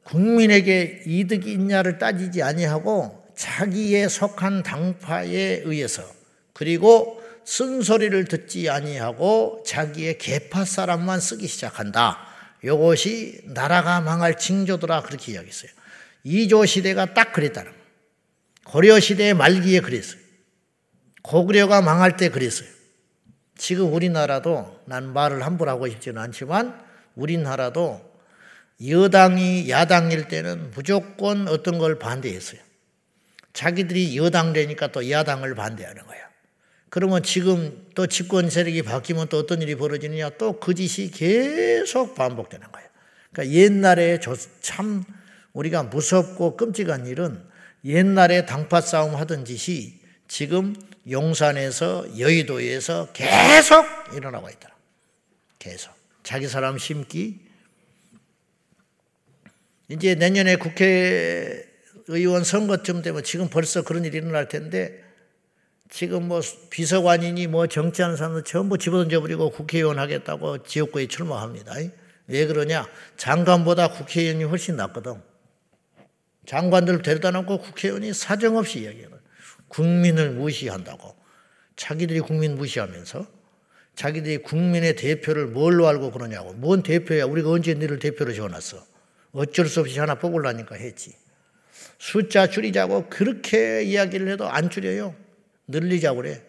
국민에게 0.06 1.04
이득이 1.06 1.52
있냐를 1.52 1.98
따지지 1.98 2.42
아니하고 2.42 3.26
자기의 3.36 4.10
속한 4.10 4.64
당파에 4.64 5.62
의해서 5.66 6.04
그리고 6.54 7.22
쓴소리를 7.44 8.26
듣지 8.26 8.70
아니하고 8.70 9.64
자기의 9.66 10.18
계파 10.18 10.66
사람만 10.66 11.20
쓰기 11.20 11.48
시작한다. 11.48 12.20
이것이 12.64 13.42
나라가 13.46 14.02
망할 14.02 14.38
징조더라 14.38 15.04
그렇게 15.04 15.34
이야기했어요. 15.34 15.70
이조 16.24 16.66
시대가 16.66 17.14
딱 17.14 17.34
그랬다는 17.34 17.72
고려 18.64 19.00
시대의 19.00 19.34
말기에 19.36 19.82
그랬어요. 19.82 20.20
고구려가 21.22 21.82
망할 21.82 22.18
때 22.18 22.30
그랬어요. 22.30 22.70
지금 23.58 23.94
우리나라도 23.94 24.82
난 24.86 25.14
말을 25.14 25.46
함부로 25.46 25.72
하고 25.72 25.88
싶지는 25.88 26.22
않지만 26.22 26.80
우리나라도 27.16 28.15
여당이 28.86 29.70
야당일 29.70 30.28
때는 30.28 30.72
무조건 30.72 31.48
어떤 31.48 31.78
걸 31.78 32.00
반대했어요. 32.00 32.60
자기들이 33.54 34.18
여당 34.18 34.52
되니까 34.54 34.92
또 34.92 35.10
야당을 35.10 35.56
반대하는 35.56 36.06
거야. 36.06 36.20
그러면 36.90 37.24
지금 37.24 37.88
또 37.96 38.08
집권 38.08 38.50
세력이 38.50 38.82
바뀌면 38.84 39.28
또 39.30 39.38
어떤 39.40 39.62
일이 39.62 39.76
벌어지느냐 39.76 40.32
또 40.38 40.60
그 40.60 40.74
짓이 40.74 41.10
계속 41.12 42.16
반복되는 42.16 42.72
거예요. 42.72 42.90
그러니까 43.32 43.56
옛날에 43.56 44.20
참 44.62 45.04
우리가 45.54 45.84
무섭고 45.84 46.58
끔찍한 46.58 47.06
일은 47.08 47.44
옛날에 47.86 48.46
당파 48.46 48.82
싸움 48.82 49.16
하던 49.16 49.46
짓이 49.46 50.00
지금 50.28 50.76
용산에서 51.10 52.20
여의도에서 52.20 53.10
계속 53.14 53.86
일어나고 54.14 54.50
있더라. 54.50 54.74
계속. 55.60 55.94
자기 56.24 56.48
사람 56.48 56.78
심기. 56.78 57.45
이제 59.90 60.16
내년에 60.16 60.56
국회의원 60.56 62.44
선거쯤 62.44 63.02
되면 63.02 63.24
지금 63.24 63.50
벌써 63.50 63.84
그런 63.84 64.04
일이 64.06 64.18
일어날 64.18 64.48
텐데 64.48 65.04
지금 65.90 66.28
뭐 66.28 66.42
비서관이니 66.72 67.48
뭐 67.48 67.68
정치하는 67.68 68.16
사람들 68.16 68.44
전부 68.44 68.78
집어던져버리고 68.78 69.52
국회의원 69.52 70.00
하겠다고 70.00 70.64
지역구에 70.64 71.08
출마합니다. 71.08 71.74
왜 72.28 72.48
그러냐? 72.48 72.88
장관보다 73.18 73.90
국회의원이 73.90 74.44
훨씬 74.46 74.76
낫거든. 74.78 75.22
장관들 76.48 77.02
데려다 77.02 77.32
놓고 77.32 77.60
국회의원이 77.60 78.14
사정없이 78.14 78.82
이야기해요. 78.82 79.10
국민을 79.68 80.32
무시한다고. 80.32 81.16
자기들이 81.76 82.22
국민 82.22 82.56
무시하면서 82.56 83.28
자기들이 83.96 84.40
국민의 84.40 84.96
대표를 84.96 85.48
뭘로 85.48 85.88
알고 85.88 86.12
그러냐고. 86.12 86.54
뭔 86.54 86.82
대표야? 86.82 87.26
우리가 87.26 87.52
언제 87.52 87.74
너를 87.74 88.00
대표로 88.00 88.34
지어놨어? 88.34 88.95
어쩔 89.36 89.68
수 89.68 89.82
없이 89.82 90.00
하나 90.00 90.16
뽑으려니까 90.16 90.76
했지. 90.76 91.14
숫자 92.00 92.48
줄이자고 92.48 93.10
그렇게 93.10 93.84
이야기를 93.84 94.30
해도 94.30 94.48
안 94.48 94.70
줄여요. 94.70 95.14
늘리자고 95.68 96.22
그래. 96.22 96.42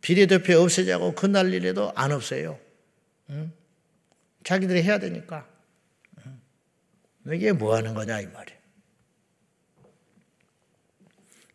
비례대표 0.00 0.58
없애자고 0.58 1.14
그 1.14 1.26
난리래도 1.26 1.92
안 1.94 2.12
없어요. 2.12 2.58
응? 3.30 3.52
자기들이 4.42 4.82
해야 4.82 4.98
되니까. 4.98 5.46
응? 6.24 6.40
이게 7.34 7.52
뭐 7.52 7.76
하는 7.76 7.92
거냐, 7.92 8.20
이 8.20 8.26
말이야. 8.26 8.56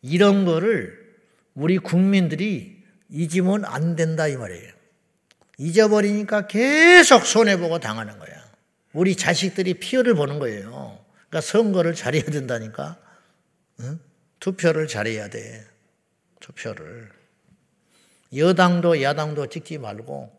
이런 0.04 0.46
거를 0.46 1.18
우리 1.56 1.80
국민들이 1.80 2.84
잊으면 3.10 3.66
안 3.66 3.96
된다 3.96 4.28
이 4.28 4.36
말이에요. 4.36 4.72
잊어버리니까 5.58 6.48
계속 6.48 7.26
손해보고 7.26 7.80
당하는 7.80 8.20
거야. 8.20 8.43
우리 8.94 9.16
자식들이 9.16 9.76
피해를 9.76 10.14
보는 10.14 10.40
거예요. 10.40 11.04
그러니까 11.30 11.42
선거를 11.42 11.96
잘해야 11.96 12.24
된다니까. 12.24 13.00
응? 13.82 14.00
투표를 14.40 14.88
잘해야 14.88 15.30
돼. 15.30 15.66
투표를. 16.40 17.12
여당도 18.36 19.02
야당도 19.02 19.48
찍지 19.48 19.78
말고 19.80 20.32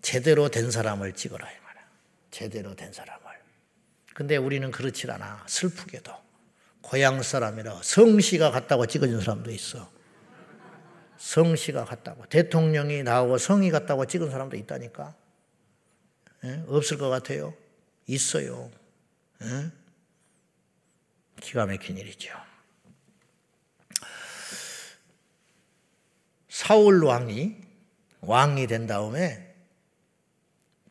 제대로 0.00 0.48
된 0.48 0.70
사람을 0.70 1.12
찍어라 1.12 1.50
이 1.50 1.54
말이야. 1.64 1.84
제대로 2.30 2.74
된 2.74 2.92
사람을. 2.92 3.22
근데 4.14 4.36
우리는 4.36 4.70
그렇지 4.70 5.10
않아. 5.10 5.44
슬프게도. 5.46 6.12
고향 6.82 7.22
사람이라 7.22 7.80
성씨가 7.82 8.50
같다고 8.50 8.86
찍어준 8.86 9.20
사람도 9.20 9.50
있어. 9.52 9.90
성씨가 11.16 11.84
같다고. 11.84 12.26
대통령이 12.26 13.04
나오고 13.04 13.38
성이 13.38 13.70
같다고 13.70 14.06
찍은 14.06 14.30
사람도 14.30 14.56
있다니까. 14.56 15.14
예? 16.44 16.64
없을 16.66 16.98
것 16.98 17.08
같아요? 17.08 17.54
있어요. 18.06 18.70
예? 19.42 19.70
기가 21.40 21.66
막힌 21.66 21.98
일이죠. 21.98 22.30
사울 26.48 27.02
왕이 27.04 27.56
왕이 28.20 28.66
된 28.66 28.86
다음에 28.86 29.54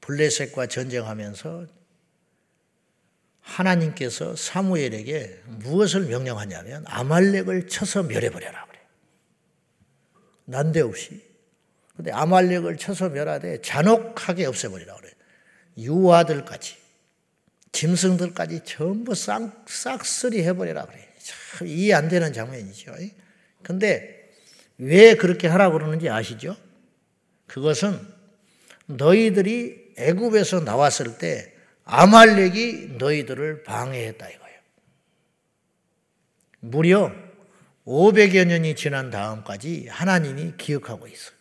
블레셋과 0.01 0.67
전쟁하면서 0.67 1.67
하나님께서 3.41 4.35
사무엘에게 4.35 5.41
무엇을 5.45 6.07
명령하냐면 6.07 6.83
아말렉을 6.87 7.67
쳐서 7.67 8.03
멸해버려라 8.03 8.65
그래. 8.65 8.79
난데없이. 10.45 11.29
근데 11.95 12.11
아말렉을 12.11 12.77
쳐서 12.77 13.09
멸하되 13.09 13.61
잔혹하게 13.61 14.45
없애버리라. 14.45 15.00
유아들까지 15.77 16.75
짐승들까지 17.71 18.61
전부 18.65 19.15
싹, 19.15 19.65
싹쓸이 19.67 20.43
해버리라 20.43 20.85
그래. 20.85 21.07
참 21.19 21.67
이해 21.67 21.93
안 21.93 22.09
되는 22.09 22.33
장면이죠. 22.33 22.93
근데 23.63 24.31
왜 24.77 25.15
그렇게 25.15 25.47
하라고 25.47 25.77
그러는지 25.77 26.09
아시죠? 26.09 26.57
그것은 27.47 27.99
너희들이 28.87 29.93
애굽에서 29.97 30.61
나왔을 30.61 31.17
때 31.17 31.53
아말렉이 31.83 32.97
너희들을 32.97 33.63
방해했다 33.63 34.29
이거예요. 34.29 34.59
무려 36.59 37.11
500여 37.85 38.45
년이 38.45 38.75
지난 38.75 39.09
다음까지 39.09 39.87
하나님이 39.89 40.53
기억하고 40.57 41.07
있어요. 41.07 41.35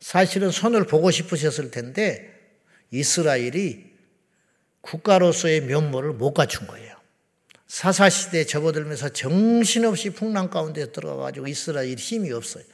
사실은 0.00 0.50
손을 0.50 0.86
보고 0.86 1.10
싶으셨을 1.10 1.70
텐데 1.70 2.35
이스라엘이 2.98 3.84
국가로서의 4.80 5.62
면모를 5.62 6.12
못 6.12 6.32
갖춘 6.32 6.66
거예요. 6.66 6.94
사사시대에 7.66 8.44
접어들면서 8.44 9.08
정신없이 9.10 10.10
풍랑 10.10 10.50
가운데 10.50 10.92
들어가가지고 10.92 11.48
이스라엘 11.48 11.96
힘이 11.96 12.32
없어요. 12.32 12.64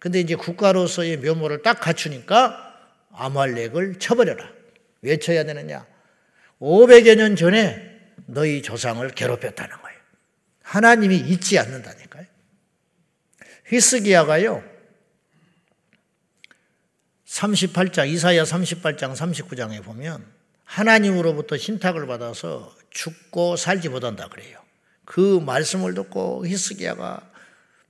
근데 0.00 0.18
이제 0.20 0.34
국가로서의 0.34 1.18
면모를 1.18 1.62
딱 1.62 1.80
갖추니까 1.80 2.76
아말렉을 3.12 3.98
쳐버려라. 3.98 4.50
왜 5.02 5.16
쳐야 5.18 5.44
되느냐? 5.44 5.86
500여 6.60 7.16
년 7.16 7.36
전에 7.36 8.00
너희 8.26 8.62
조상을 8.62 9.08
괴롭혔다는 9.10 9.76
거예요. 9.76 9.98
하나님이 10.62 11.16
잊지 11.16 11.58
않는다니까요. 11.58 12.26
히스기야가요. 13.66 14.71
38장 17.32 18.08
이사야 18.08 18.44
38장 18.44 19.14
39장에 19.14 19.82
보면 19.82 20.24
하나님으로부터 20.64 21.56
신탁을 21.56 22.06
받아서 22.06 22.74
죽고 22.90 23.56
살지 23.56 23.88
못한다 23.88 24.28
그래요. 24.28 24.58
그 25.06 25.40
말씀을 25.44 25.94
듣고 25.94 26.46
히스기야가 26.46 27.30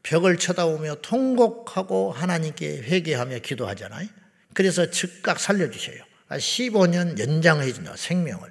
벽을 0.05 0.37
쳐다보며 0.39 0.97
통곡하고 1.03 2.13
하나님께 2.13 2.83
회개하며 2.83 3.39
기도하잖아요. 3.39 4.09
그래서 4.55 4.91
즉각 4.91 5.41
살려주셔요. 5.41 6.03
15년 6.31 7.19
연장해 7.19 7.73
준다 7.73 7.95
생명을. 7.97 8.49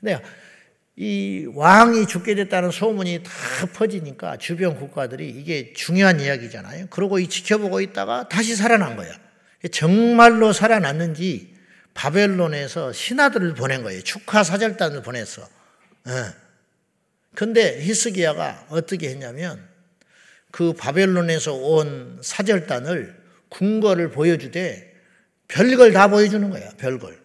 근데 0.00 0.22
이 0.96 1.46
왕이 1.54 2.06
죽게 2.06 2.34
됐다는 2.34 2.70
소문이 2.70 3.22
다 3.22 3.32
퍼지니까 3.74 4.36
주변 4.36 4.76
국가들이 4.76 5.28
이게 5.28 5.72
중요한 5.72 6.20
이야기잖아요. 6.20 6.88
그러고 6.90 7.18
이 7.18 7.28
지켜보고 7.28 7.80
있다가 7.80 8.28
다시 8.28 8.56
살아난 8.56 8.96
거야. 8.96 9.27
정말로 9.72 10.52
살아났는지 10.52 11.54
바벨론에서 11.94 12.92
신하들을 12.92 13.54
보낸 13.54 13.82
거예요. 13.82 14.02
축하 14.02 14.44
사절단을 14.44 15.02
보냈어. 15.02 15.48
예. 16.08 16.12
근데 17.34 17.80
히스기야가 17.82 18.66
어떻게 18.70 19.08
했냐면 19.08 19.66
그 20.50 20.72
바벨론에서 20.72 21.54
온 21.54 22.18
사절단을 22.22 23.16
궁궐을 23.48 24.10
보여주되 24.10 24.94
별걸 25.48 25.92
다 25.92 26.08
보여주는 26.08 26.48
거야. 26.50 26.70
별걸. 26.78 27.18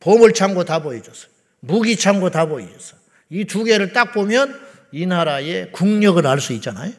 보물창고 0.00 0.64
다 0.64 0.80
보여줬어. 0.80 1.28
무기 1.60 1.96
창고 1.96 2.30
다 2.30 2.46
보여줬어. 2.46 2.96
이 3.30 3.44
두 3.44 3.64
개를 3.64 3.92
딱 3.92 4.12
보면 4.12 4.60
이 4.92 5.06
나라의 5.06 5.70
국력을 5.72 6.26
알 6.26 6.40
수 6.40 6.52
있잖아요. 6.54 6.92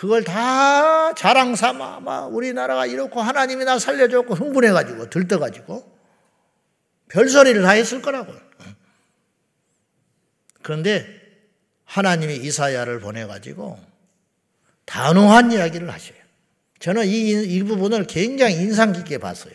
그걸 0.00 0.24
다 0.24 1.12
자랑 1.12 1.54
삼아 1.54 2.00
막 2.00 2.34
우리나라가 2.34 2.86
이렇고 2.86 3.20
하나님이 3.20 3.66
나 3.66 3.78
살려줬고 3.78 4.34
흥분해 4.34 4.70
가지고 4.70 5.10
들떠 5.10 5.38
가지고 5.38 5.94
별소리를 7.08 7.60
다 7.60 7.72
했을 7.72 8.00
거라고. 8.00 8.32
그런데 10.62 11.06
하나님이 11.84 12.36
이사야를 12.36 13.00
보내 13.00 13.26
가지고 13.26 13.78
단호한 14.86 15.52
이야기를 15.52 15.92
하셔요. 15.92 16.16
저는 16.78 17.06
이, 17.06 17.32
이 17.32 17.62
부분을 17.62 18.06
굉장히 18.06 18.54
인상 18.54 18.94
깊게 18.94 19.18
봤어요. 19.18 19.52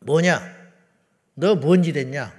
뭐냐? 0.00 0.54
너 1.32 1.54
뭔지 1.54 1.94
됐냐? 1.94 2.30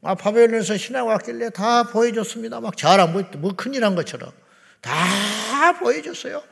아, 0.00 0.14
바벨론에서 0.14 0.78
신앙 0.78 1.08
왔길래 1.08 1.50
다 1.50 1.82
보여줬습니다. 1.82 2.58
막 2.60 2.74
잘 2.74 3.00
안 3.00 3.12
보였, 3.12 3.26
뭐 3.36 3.54
큰일 3.54 3.84
한 3.84 3.94
것처럼. 3.94 4.32
다 4.80 5.78
보여줬어요. 5.78 6.42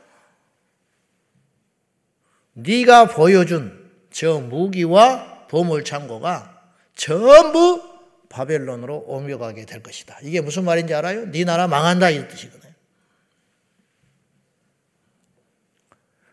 네가 2.54 3.08
보여준 3.08 3.90
저 4.10 4.40
무기와 4.40 5.46
보물 5.48 5.84
창고가 5.84 6.70
전부 6.94 7.82
바벨론으로 8.28 9.04
옮겨가게 9.06 9.66
될 9.66 9.82
것이다. 9.82 10.18
이게 10.22 10.40
무슨 10.40 10.64
말인지 10.64 10.94
알아요? 10.94 11.30
네 11.30 11.44
나라 11.44 11.68
망한다 11.68 12.10
이 12.10 12.26
뜻이거든요. 12.28 12.72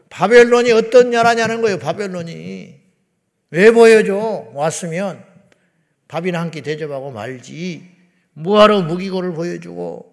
바벨론이 0.10 0.72
어떤 0.72 1.10
나라냐는 1.12 1.62
거예요. 1.62 1.80
바벨론이 1.80 2.82
왜 3.52 3.72
보여줘? 3.72 4.52
왔으면 4.54 5.26
밥이나 6.08 6.40
한 6.40 6.52
끼 6.52 6.62
대접하고 6.62 7.12
말지. 7.12 7.92
뭐하러 8.34 8.82
무기고를 8.84 9.34
보여주고. 9.34 10.12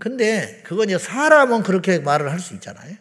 근데 0.00 0.62
그건 0.64 0.88
이제 0.88 0.98
사람은 0.98 1.62
그렇게 1.62 1.98
말을 2.00 2.30
할 2.32 2.40
수 2.40 2.54
있잖아요. 2.54 2.96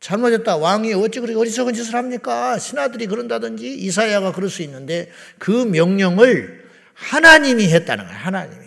잘못했다. 0.00 0.56
왕이 0.56 0.92
어찌 0.94 1.20
그렇게 1.20 1.38
어리석은 1.38 1.74
짓을 1.74 1.94
합니까? 1.94 2.58
신하들이 2.58 3.06
그런다든지 3.06 3.74
이사야가 3.74 4.32
그럴 4.32 4.50
수 4.50 4.62
있는데 4.62 5.10
그 5.38 5.50
명령을 5.50 6.68
하나님이 6.94 7.68
했다는 7.68 8.04
거예요. 8.04 8.18
하나님이. 8.18 8.64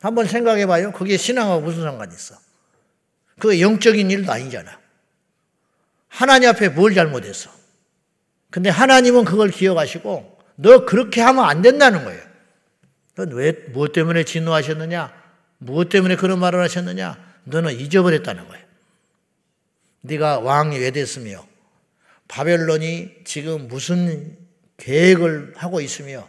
한번 0.00 0.26
생각해 0.26 0.66
봐요. 0.66 0.92
그게 0.92 1.16
신앙하고 1.16 1.62
무슨 1.62 1.82
상관이 1.82 2.14
있어? 2.14 2.36
그 3.40 3.60
영적인 3.60 4.10
일도 4.10 4.30
아니잖아. 4.30 4.78
하나님 6.08 6.48
앞에 6.48 6.68
뭘 6.70 6.94
잘못했어? 6.94 7.50
근데 8.50 8.70
하나님은 8.70 9.24
그걸 9.24 9.50
기억하시고 9.50 10.38
너 10.56 10.84
그렇게 10.86 11.20
하면 11.20 11.44
안 11.44 11.60
된다는 11.60 12.04
거예요. 12.04 12.22
넌 13.16 13.32
왜, 13.32 13.52
무엇 13.72 13.92
때문에 13.92 14.24
진노하셨느냐? 14.24 15.25
무엇 15.58 15.88
때문에 15.88 16.16
그런 16.16 16.38
말을 16.38 16.60
하셨느냐? 16.60 17.24
너는 17.44 17.78
잊어버렸다는 17.78 18.48
거예요. 18.48 18.64
네가 20.02 20.40
왕이 20.40 20.78
왜 20.78 20.90
됐으며 20.90 21.46
바벨론이 22.28 23.24
지금 23.24 23.68
무슨 23.68 24.36
계획을 24.76 25.54
하고 25.56 25.80
있으며 25.80 26.28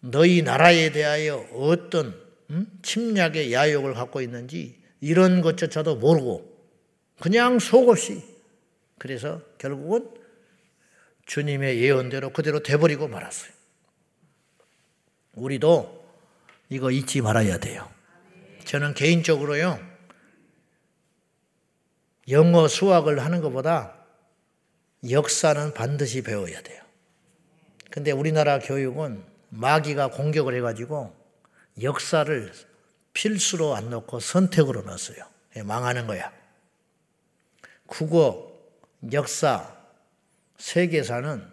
너희 0.00 0.42
나라에 0.42 0.92
대하여 0.92 1.36
어떤 1.52 2.20
음? 2.50 2.66
침략의 2.82 3.52
야욕을 3.52 3.94
갖고 3.94 4.20
있는지 4.20 4.80
이런 5.00 5.40
것조차도 5.40 5.96
모르고 5.96 6.54
그냥 7.20 7.58
속없이 7.58 8.22
그래서 8.98 9.42
결국은 9.58 10.08
주님의 11.26 11.80
예언대로 11.82 12.30
그대로 12.30 12.62
돼버리고 12.62 13.08
말았어요. 13.08 13.50
우리도 15.34 15.95
이거 16.68 16.90
잊지 16.90 17.20
말아야 17.20 17.58
돼요. 17.58 17.88
저는 18.64 18.94
개인적으로요, 18.94 19.78
영어 22.28 22.66
수학을 22.66 23.20
하는 23.20 23.40
것보다 23.40 23.94
역사는 25.08 25.74
반드시 25.74 26.22
배워야 26.22 26.60
돼요. 26.62 26.82
근데 27.90 28.10
우리나라 28.10 28.58
교육은 28.58 29.24
마귀가 29.50 30.10
공격을 30.10 30.54
해가지고 30.56 31.14
역사를 31.82 32.52
필수로 33.12 33.76
안 33.76 33.90
넣고 33.90 34.18
선택으로 34.18 34.82
넣었어요. 34.82 35.18
망하는 35.64 36.06
거야. 36.06 36.32
국어, 37.86 38.52
역사, 39.12 39.74
세계사는 40.58 41.46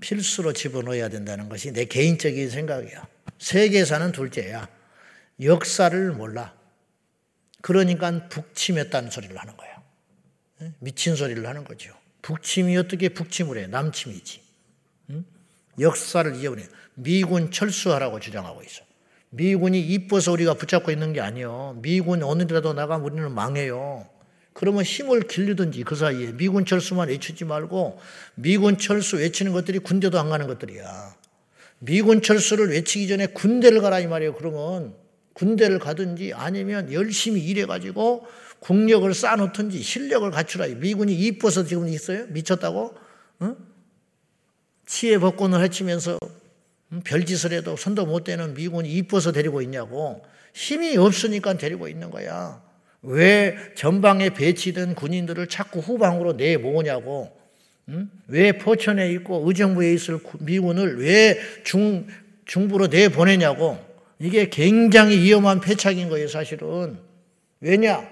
필수로 0.00 0.54
집어넣어야 0.54 1.10
된다는 1.10 1.48
것이 1.48 1.72
내 1.72 1.84
개인적인 1.84 2.48
생각이야. 2.48 3.06
세계사는 3.40 4.12
둘째야. 4.12 4.68
역사를 5.42 6.12
몰라. 6.12 6.54
그러니까 7.62 8.28
북침했다는 8.28 9.10
소리를 9.10 9.36
하는 9.36 9.56
거야. 9.56 9.82
미친 10.78 11.16
소리를 11.16 11.44
하는 11.46 11.64
거죠. 11.64 11.92
북침이 12.22 12.76
어떻게 12.76 13.08
북침을 13.08 13.58
해? 13.58 13.66
남침이지. 13.66 14.42
역사를 15.80 16.36
잊어버려. 16.36 16.62
미군 16.94 17.50
철수하라고 17.50 18.20
주장하고 18.20 18.62
있어. 18.62 18.82
미군이 19.30 19.80
이뻐서 19.80 20.32
우리가 20.32 20.54
붙잡고 20.54 20.90
있는 20.90 21.14
게 21.14 21.20
아니요. 21.20 21.78
미군 21.80 22.22
오늘이라도 22.22 22.74
나가면 22.74 23.06
우리는 23.06 23.32
망해요. 23.32 24.06
그러면 24.52 24.82
힘을 24.82 25.22
길르든지 25.22 25.84
그 25.84 25.94
사이에 25.94 26.32
미군 26.32 26.66
철수만 26.66 27.08
외치지 27.08 27.46
말고 27.46 27.98
미군 28.34 28.76
철수 28.76 29.16
외치는 29.16 29.52
것들이 29.52 29.78
군대도 29.78 30.18
안 30.20 30.28
가는 30.28 30.46
것들이야. 30.46 31.19
미군 31.80 32.22
철수를 32.22 32.70
외치기 32.70 33.08
전에 33.08 33.26
군대를 33.26 33.80
가라 33.80 34.00
이 34.00 34.06
말이에요. 34.06 34.34
그러면 34.34 34.94
군대를 35.32 35.78
가든지 35.78 36.32
아니면 36.34 36.92
열심히 36.92 37.40
일해가지고 37.42 38.26
국력을 38.60 39.12
쌓아놓든지 39.12 39.82
실력을 39.82 40.30
갖추라. 40.30 40.66
미군이 40.66 41.14
이뻐서 41.14 41.64
지금 41.64 41.88
있어요? 41.88 42.26
미쳤다고? 42.28 42.94
어? 43.40 43.56
치에 44.84 45.18
복권을 45.18 45.62
해치면서 45.64 46.18
별짓을 47.04 47.52
해도 47.52 47.76
손도 47.76 48.04
못 48.04 48.24
대는 48.24 48.54
미군이 48.54 48.92
이뻐서 48.92 49.32
데리고 49.32 49.62
있냐고. 49.62 50.22
힘이 50.52 50.96
없으니까 50.98 51.54
데리고 51.56 51.88
있는 51.88 52.10
거야. 52.10 52.62
왜 53.02 53.56
전방에 53.76 54.30
배치된 54.30 54.94
군인들을 54.94 55.46
자꾸 55.46 55.78
후방으로 55.78 56.34
내모으냐고. 56.34 57.39
응? 57.90 58.10
왜 58.28 58.52
포천에 58.52 59.10
있고 59.12 59.44
의정부에 59.46 59.92
있을 59.92 60.20
미군을 60.38 60.98
왜 61.00 61.38
중, 61.64 62.06
중부로 62.44 62.86
내보내냐고. 62.86 63.78
이게 64.18 64.48
굉장히 64.48 65.18
위험한 65.18 65.60
패착인 65.60 66.08
거예요, 66.08 66.28
사실은. 66.28 66.98
왜냐? 67.60 68.08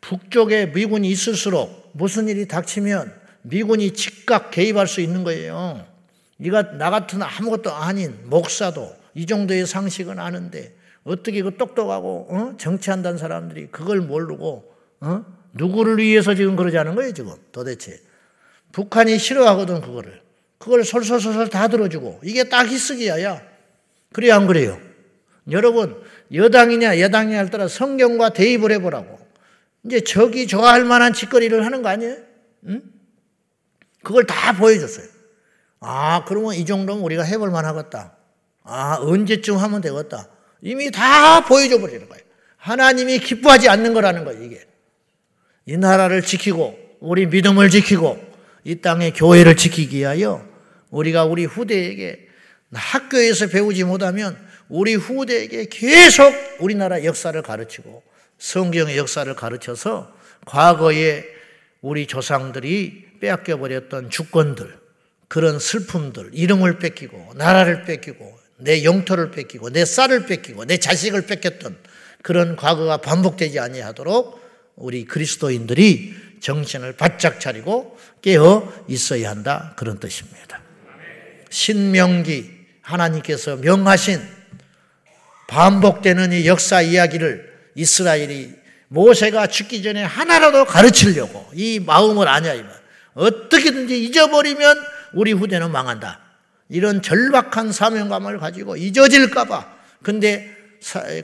북쪽에 0.00 0.66
미군이 0.66 1.08
있을수록 1.10 1.90
무슨 1.92 2.28
일이 2.28 2.46
닥치면 2.46 3.12
미군이 3.42 3.92
즉각 3.92 4.50
개입할 4.50 4.86
수 4.86 5.00
있는 5.00 5.24
거예요. 5.24 5.86
네가 6.38 6.72
나 6.72 6.90
같은 6.90 7.22
아무것도 7.22 7.72
아닌 7.72 8.14
목사도 8.24 8.94
이 9.14 9.24
정도의 9.24 9.66
상식은 9.66 10.18
아는데 10.18 10.74
어떻게 11.04 11.42
그 11.42 11.56
똑똑하고 11.56 12.26
어? 12.30 12.54
정치한다는 12.58 13.16
사람들이 13.16 13.68
그걸 13.68 14.00
모르고 14.00 14.72
어? 15.00 15.24
누구를 15.52 15.98
위해서 15.98 16.34
지금 16.34 16.56
그러자는 16.56 16.94
거예요 16.94 17.12
지금 17.14 17.32
도대체 17.52 17.98
북한이 18.72 19.18
싫어하거든 19.18 19.80
그거를 19.80 20.22
그걸 20.58 20.84
솔솔솔솔 20.84 21.48
다 21.48 21.68
들어주고 21.68 22.20
이게 22.24 22.44
딱 22.44 22.66
희석이야 22.66 23.40
그래요 24.12 24.34
안 24.34 24.46
그래요 24.46 24.80
여러분 25.50 26.02
여당이냐 26.32 27.00
여당이냐를 27.00 27.50
따라 27.50 27.68
성경과 27.68 28.30
대입을 28.30 28.72
해보라고 28.72 29.26
이제 29.86 30.00
적이 30.00 30.46
좋아할 30.46 30.84
만한 30.84 31.12
짓거리를 31.12 31.64
하는 31.64 31.82
거 31.82 31.88
아니에요? 31.88 32.16
응? 32.66 32.82
그걸 34.02 34.24
다 34.24 34.52
보여줬어요. 34.56 35.06
아, 35.80 36.24
그러면 36.26 36.54
이 36.54 36.64
정도면 36.64 37.02
우리가 37.04 37.22
해볼 37.22 37.50
만하겠다. 37.50 38.16
아, 38.64 38.96
언제쯤 39.00 39.56
하면 39.56 39.80
되겠다. 39.80 40.28
이미 40.60 40.90
다 40.90 41.44
보여줘 41.44 41.78
버리는 41.78 42.08
거예요. 42.08 42.22
하나님이 42.56 43.20
기뻐하지 43.20 43.68
않는 43.68 43.94
거라는 43.94 44.24
거예요, 44.24 44.42
이게. 44.42 44.66
이 45.66 45.76
나라를 45.76 46.22
지키고, 46.22 46.76
우리 47.00 47.26
믿음을 47.26 47.70
지키고, 47.70 48.18
이 48.66 48.80
땅의 48.80 49.12
교회를 49.12 49.54
지키기 49.54 49.98
위하여 49.98 50.44
우리가 50.90 51.24
우리 51.24 51.44
후대에게 51.44 52.26
학교에서 52.72 53.46
배우지 53.46 53.84
못하면 53.84 54.36
우리 54.68 54.96
후대에게 54.96 55.66
계속 55.70 56.34
우리나라 56.58 57.04
역사를 57.04 57.40
가르치고 57.40 58.02
성경의 58.38 58.98
역사를 58.98 59.32
가르쳐서 59.36 60.12
과거에 60.46 61.24
우리 61.80 62.08
조상들이 62.08 63.04
빼앗겨 63.20 63.56
버렸던 63.58 64.10
주권들, 64.10 64.76
그런 65.28 65.60
슬픔들, 65.60 66.30
이름을 66.32 66.80
뺏기고, 66.80 67.34
나라를 67.36 67.84
뺏기고, 67.84 68.36
내 68.58 68.82
영토를 68.82 69.30
뺏기고, 69.30 69.70
내 69.70 69.84
쌀을 69.84 70.26
뺏기고, 70.26 70.64
내 70.64 70.78
자식을 70.78 71.26
뺏겼던 71.26 71.76
그런 72.22 72.56
과거가 72.56 72.96
반복되지 72.96 73.60
아니하도록 73.60 74.40
우리 74.74 75.04
그리스도인들이 75.04 76.14
정신을 76.40 76.94
바짝 76.94 77.40
차리고 77.40 77.98
깨어 78.22 78.72
있어야 78.88 79.30
한다. 79.30 79.74
그런 79.76 79.98
뜻입니다. 79.98 80.60
신명기 81.50 82.50
하나님께서 82.82 83.56
명하신 83.56 84.20
반복되는 85.48 86.32
이 86.32 86.46
역사 86.46 86.82
이야기를 86.82 87.70
이스라엘이 87.74 88.54
모세가 88.88 89.48
죽기 89.48 89.82
전에 89.82 90.02
하나라도 90.02 90.64
가르치려고 90.64 91.48
이 91.54 91.80
마음을 91.80 92.28
아냐 92.28 92.54
이 92.54 92.62
말. 92.62 92.72
어떻게든지 93.14 94.04
잊어버리면 94.04 94.76
우리 95.14 95.32
후대는 95.32 95.70
망한다. 95.70 96.20
이런 96.68 97.00
절박한 97.00 97.72
사명감을 97.72 98.38
가지고 98.38 98.76
잊어질까봐 98.76 99.76
근데 100.02 100.54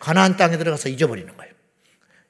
가나안 0.01 0.37
땅에 0.37 0.57
들어가서 0.57 0.89
잊어버리는 0.89 1.37
거예요. 1.37 1.53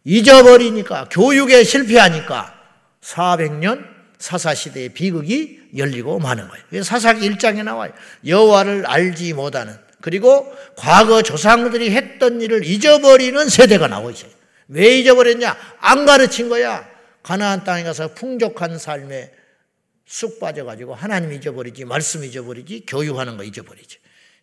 잊어버리니까 0.05 1.09
교육에 1.11 1.63
실패하니까 1.65 2.62
400년 3.03 3.85
사사시대의 4.19 4.91
비극이 4.91 5.71
열리고 5.77 6.19
마는 6.19 6.49
거예요. 6.49 6.83
사사기 6.83 7.29
1장에 7.31 7.65
나와요. 7.65 7.93
여호와를 8.25 8.87
알지 8.87 9.33
못하는 9.35 9.77
그리고 10.01 10.53
과거 10.77 11.23
조상들이 11.23 11.91
했던 11.91 12.41
일을 12.41 12.65
잊어버리는 12.65 13.49
세대가 13.49 13.89
나오고 13.89 14.11
있어요. 14.11 14.31
왜 14.69 14.99
잊어버렸냐? 14.99 15.57
안 15.79 16.07
가르친 16.07 16.49
거야. 16.49 16.89
가나안 17.23 17.65
땅에 17.65 17.83
가서 17.85 18.15
풍족한 18.15 18.79
삶에 18.79 19.33
쑥 20.07 20.41
빠져가지고 20.41 20.95
하나님 20.95 21.33
잊어버리지, 21.33 21.85
말씀 21.85 22.25
잊어버리지, 22.25 22.85
교육하는 22.87 23.37
거 23.37 23.45
잊어버리지. 23.45 23.99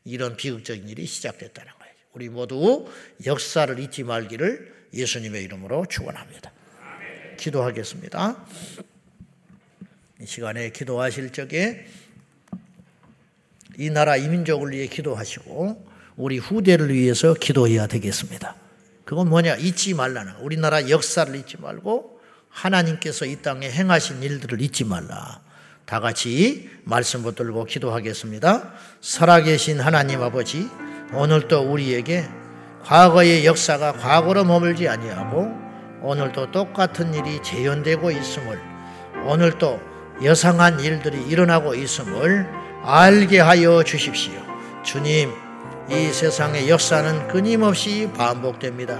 이런 0.06 0.36
비극적인 0.38 0.88
일이 0.88 1.06
시작됐다는 1.06 1.72
거예요. 1.80 1.93
우리 2.13 2.30
모두 2.30 2.88
역사를 3.26 3.78
잊지 3.78 4.04
말기를 4.04 4.74
예수님의 4.93 5.43
이름으로 5.43 5.86
축원합니다. 5.88 6.52
기도하겠습니다. 7.39 8.36
이 10.21 10.25
시간에 10.25 10.69
기도하실 10.71 11.32
적에 11.32 11.88
이 13.78 13.89
나라 13.89 14.17
이민족을 14.17 14.71
위해 14.71 14.88
기도하시고 14.88 15.88
우리 16.17 16.38
후대를 16.38 16.93
위해서 16.93 17.34
기도해야 17.34 17.88
되겠습니다. 17.88 18.56
그건 19.06 19.30
뭐냐? 19.30 19.56
잊지 19.56 19.93
말라는 19.93 20.34
우리나라 20.41 20.89
역사를 20.89 21.34
잊지 21.34 21.58
말고 21.62 22.19
하나님께서 22.49 23.25
이 23.25 23.41
땅에 23.41 23.71
행하신 23.71 24.21
일들을 24.21 24.62
잊지 24.62 24.84
말라. 24.84 25.41
다 25.86 25.99
같이 26.02 26.69
말씀 26.84 27.23
붙들고 27.23 27.65
기도하겠습니다. 27.65 28.73
살아계신 29.02 29.80
하나님 29.80 30.21
아버지, 30.21 30.67
오늘도 31.13 31.71
우리에게 31.71 32.28
과거의 32.84 33.45
역사가 33.45 33.93
과거로 33.93 34.43
머물지 34.43 34.88
아니하고 34.88 35.68
오늘도 36.01 36.51
똑같은 36.51 37.13
일이 37.13 37.41
재현되고 37.43 38.12
있음을 38.12 38.59
오늘도 39.25 39.79
여상한 40.23 40.79
일들이 40.79 41.21
일어나고 41.21 41.75
있음을 41.75 42.47
알게 42.83 43.39
하여 43.39 43.83
주십시오. 43.83 44.33
주님, 44.83 45.31
이 45.89 46.07
세상의 46.07 46.69
역사는 46.69 47.27
끊임없이 47.27 48.09
반복됩니다. 48.15 48.99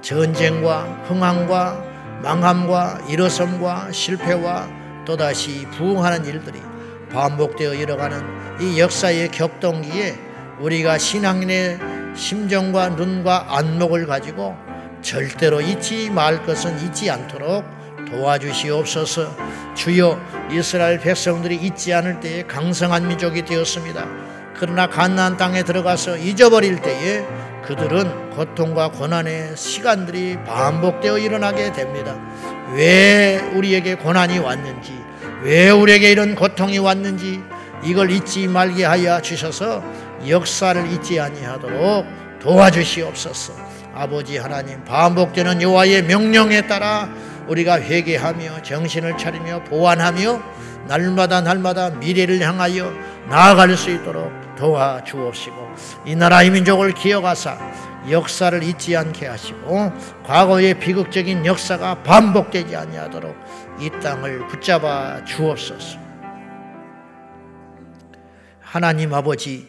전쟁과 0.00 1.04
흥황과 1.06 1.84
망함과 2.22 3.02
일어섬과 3.08 3.92
실패와 3.92 4.68
또다시 5.04 5.66
부흥하는 5.72 6.24
일들이 6.24 6.60
반복되어 7.12 7.74
일어가는 7.74 8.60
이 8.60 8.80
역사의 8.80 9.30
격동기에 9.30 10.18
우리가 10.60 10.98
신앙인의 10.98 11.78
심정과 12.14 12.90
눈과 12.90 13.56
안목을 13.56 14.06
가지고 14.06 14.56
절대로 15.02 15.60
잊지 15.60 16.10
말 16.10 16.44
것은 16.44 16.78
잊지 16.84 17.10
않도록 17.10 17.64
도와주시옵소서. 18.10 19.36
주여 19.74 20.20
이스라엘 20.50 20.98
백성들이 20.98 21.56
잊지 21.56 21.94
않을 21.94 22.20
때에 22.20 22.42
강성한 22.42 23.06
민족이 23.08 23.44
되었습니다. 23.44 24.06
그러나 24.58 24.88
가나안 24.88 25.36
땅에 25.36 25.62
들어가서 25.62 26.18
잊어버릴 26.18 26.82
때에 26.82 27.24
그들은 27.64 28.30
고통과 28.30 28.90
고난의 28.90 29.56
시간들이 29.56 30.38
반복되어 30.44 31.18
일어나게 31.18 31.72
됩니다. 31.72 32.16
왜 32.74 33.38
우리에게 33.54 33.94
고난이 33.94 34.38
왔는지, 34.38 34.92
왜 35.42 35.70
우리에게 35.70 36.10
이런 36.10 36.34
고통이 36.34 36.78
왔는지 36.78 37.42
이걸 37.84 38.10
잊지 38.10 38.48
말게 38.48 38.84
하여 38.84 39.20
주셔서 39.22 39.82
역사를 40.28 40.84
잊지 40.92 41.20
아니하도록 41.20 42.06
도와주시옵소서. 42.40 43.69
아버지 44.00 44.38
하나님 44.38 44.82
반복되는 44.82 45.60
여호와의 45.60 46.04
명령에 46.04 46.66
따라 46.66 47.06
우리가 47.48 47.82
회개하며 47.82 48.62
정신을 48.62 49.18
차리며 49.18 49.64
보완하며 49.64 50.42
날마다 50.88 51.42
날마다 51.42 51.90
미래를 51.90 52.40
향하여 52.40 52.90
나아갈 53.28 53.76
수 53.76 53.90
있도록 53.90 54.32
도와주옵시고 54.56 55.56
이 56.06 56.16
나라의 56.16 56.48
민족을 56.48 56.94
기억하사 56.94 57.58
역사를 58.08 58.62
잊지 58.62 58.96
않게 58.96 59.26
하시고 59.26 59.92
과거의 60.24 60.78
비극적인 60.78 61.44
역사가 61.44 62.02
반복되지 62.02 62.74
아니하도록 62.74 63.36
이 63.80 63.90
땅을 64.02 64.46
붙잡아 64.46 65.26
주옵소서. 65.26 65.98
하나님 68.62 69.12
아버지 69.12 69.68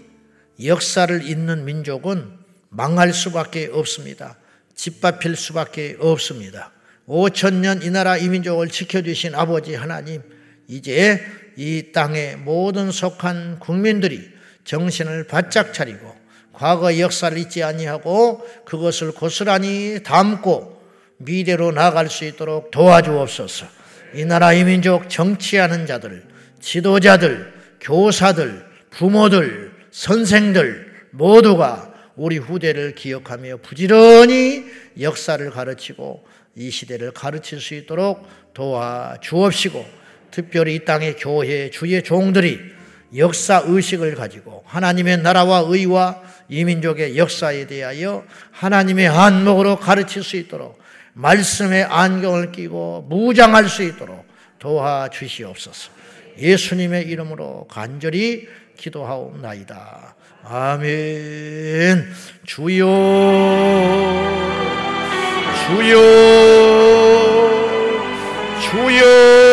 역사를 0.63 1.21
잊는 1.21 1.65
민족은 1.65 2.40
망할 2.71 3.13
수밖에 3.13 3.69
없습니다. 3.71 4.37
짓밟힐 4.75 5.35
수밖에 5.35 5.97
없습니다. 5.99 6.71
5천 7.07 7.55
년 7.55 7.83
이 7.83 7.89
나라 7.89 8.17
이 8.17 8.29
민족을 8.29 8.69
지켜주신 8.69 9.35
아버지 9.35 9.75
하나님, 9.75 10.21
이제 10.67 11.19
이 11.57 11.91
땅의 11.91 12.37
모든 12.37 12.91
속한 12.91 13.59
국민들이 13.59 14.31
정신을 14.63 15.27
바짝 15.27 15.73
차리고 15.73 16.15
과거 16.53 16.97
역사를 16.97 17.37
잊지 17.37 17.61
아니하고 17.63 18.47
그것을 18.65 19.11
고스란히 19.11 20.01
담고 20.03 20.81
미래로 21.17 21.71
나아갈 21.71 22.09
수 22.09 22.23
있도록 22.23 22.71
도와주옵소서. 22.71 23.67
이 24.15 24.23
나라 24.25 24.53
이 24.53 24.63
민족 24.63 25.09
정치하는 25.09 25.85
자들, 25.85 26.23
지도자들, 26.61 27.53
교사들, 27.81 28.65
부모들, 28.91 29.73
선생들 29.91 31.07
모두가 31.11 31.90
우리 32.21 32.37
후대를 32.37 32.93
기억하며 32.93 33.57
부지런히 33.63 34.65
역사를 34.99 35.49
가르치고 35.49 36.23
이 36.55 36.69
시대를 36.69 37.13
가르칠 37.13 37.59
수 37.59 37.73
있도록 37.73 38.27
도와 38.53 39.17
주옵시고 39.21 39.83
특별히 40.29 40.75
이 40.75 40.85
땅의 40.85 41.15
교회 41.15 41.71
주의 41.71 42.03
종들이 42.03 42.59
역사 43.17 43.63
의식을 43.65 44.13
가지고 44.13 44.63
하나님의 44.67 45.23
나라와 45.23 45.63
의와 45.65 46.21
이민족의 46.47 47.17
역사에 47.17 47.65
대하여 47.65 48.23
하나님의 48.51 49.07
안목으로 49.07 49.77
가르칠 49.77 50.23
수 50.23 50.37
있도록 50.37 50.79
말씀의 51.13 51.85
안경을 51.85 52.51
끼고 52.51 53.07
무장할 53.09 53.67
수 53.67 53.81
있도록 53.81 54.27
도와 54.59 55.09
주시옵소서. 55.09 55.89
예수님의 56.37 57.07
이름으로 57.07 57.65
간절히 57.67 58.47
기도하옵나이다. 58.77 60.15
아멘. 60.43 62.07
주여, 62.45 62.85
주여, 65.67 66.01
주여. 68.59 69.50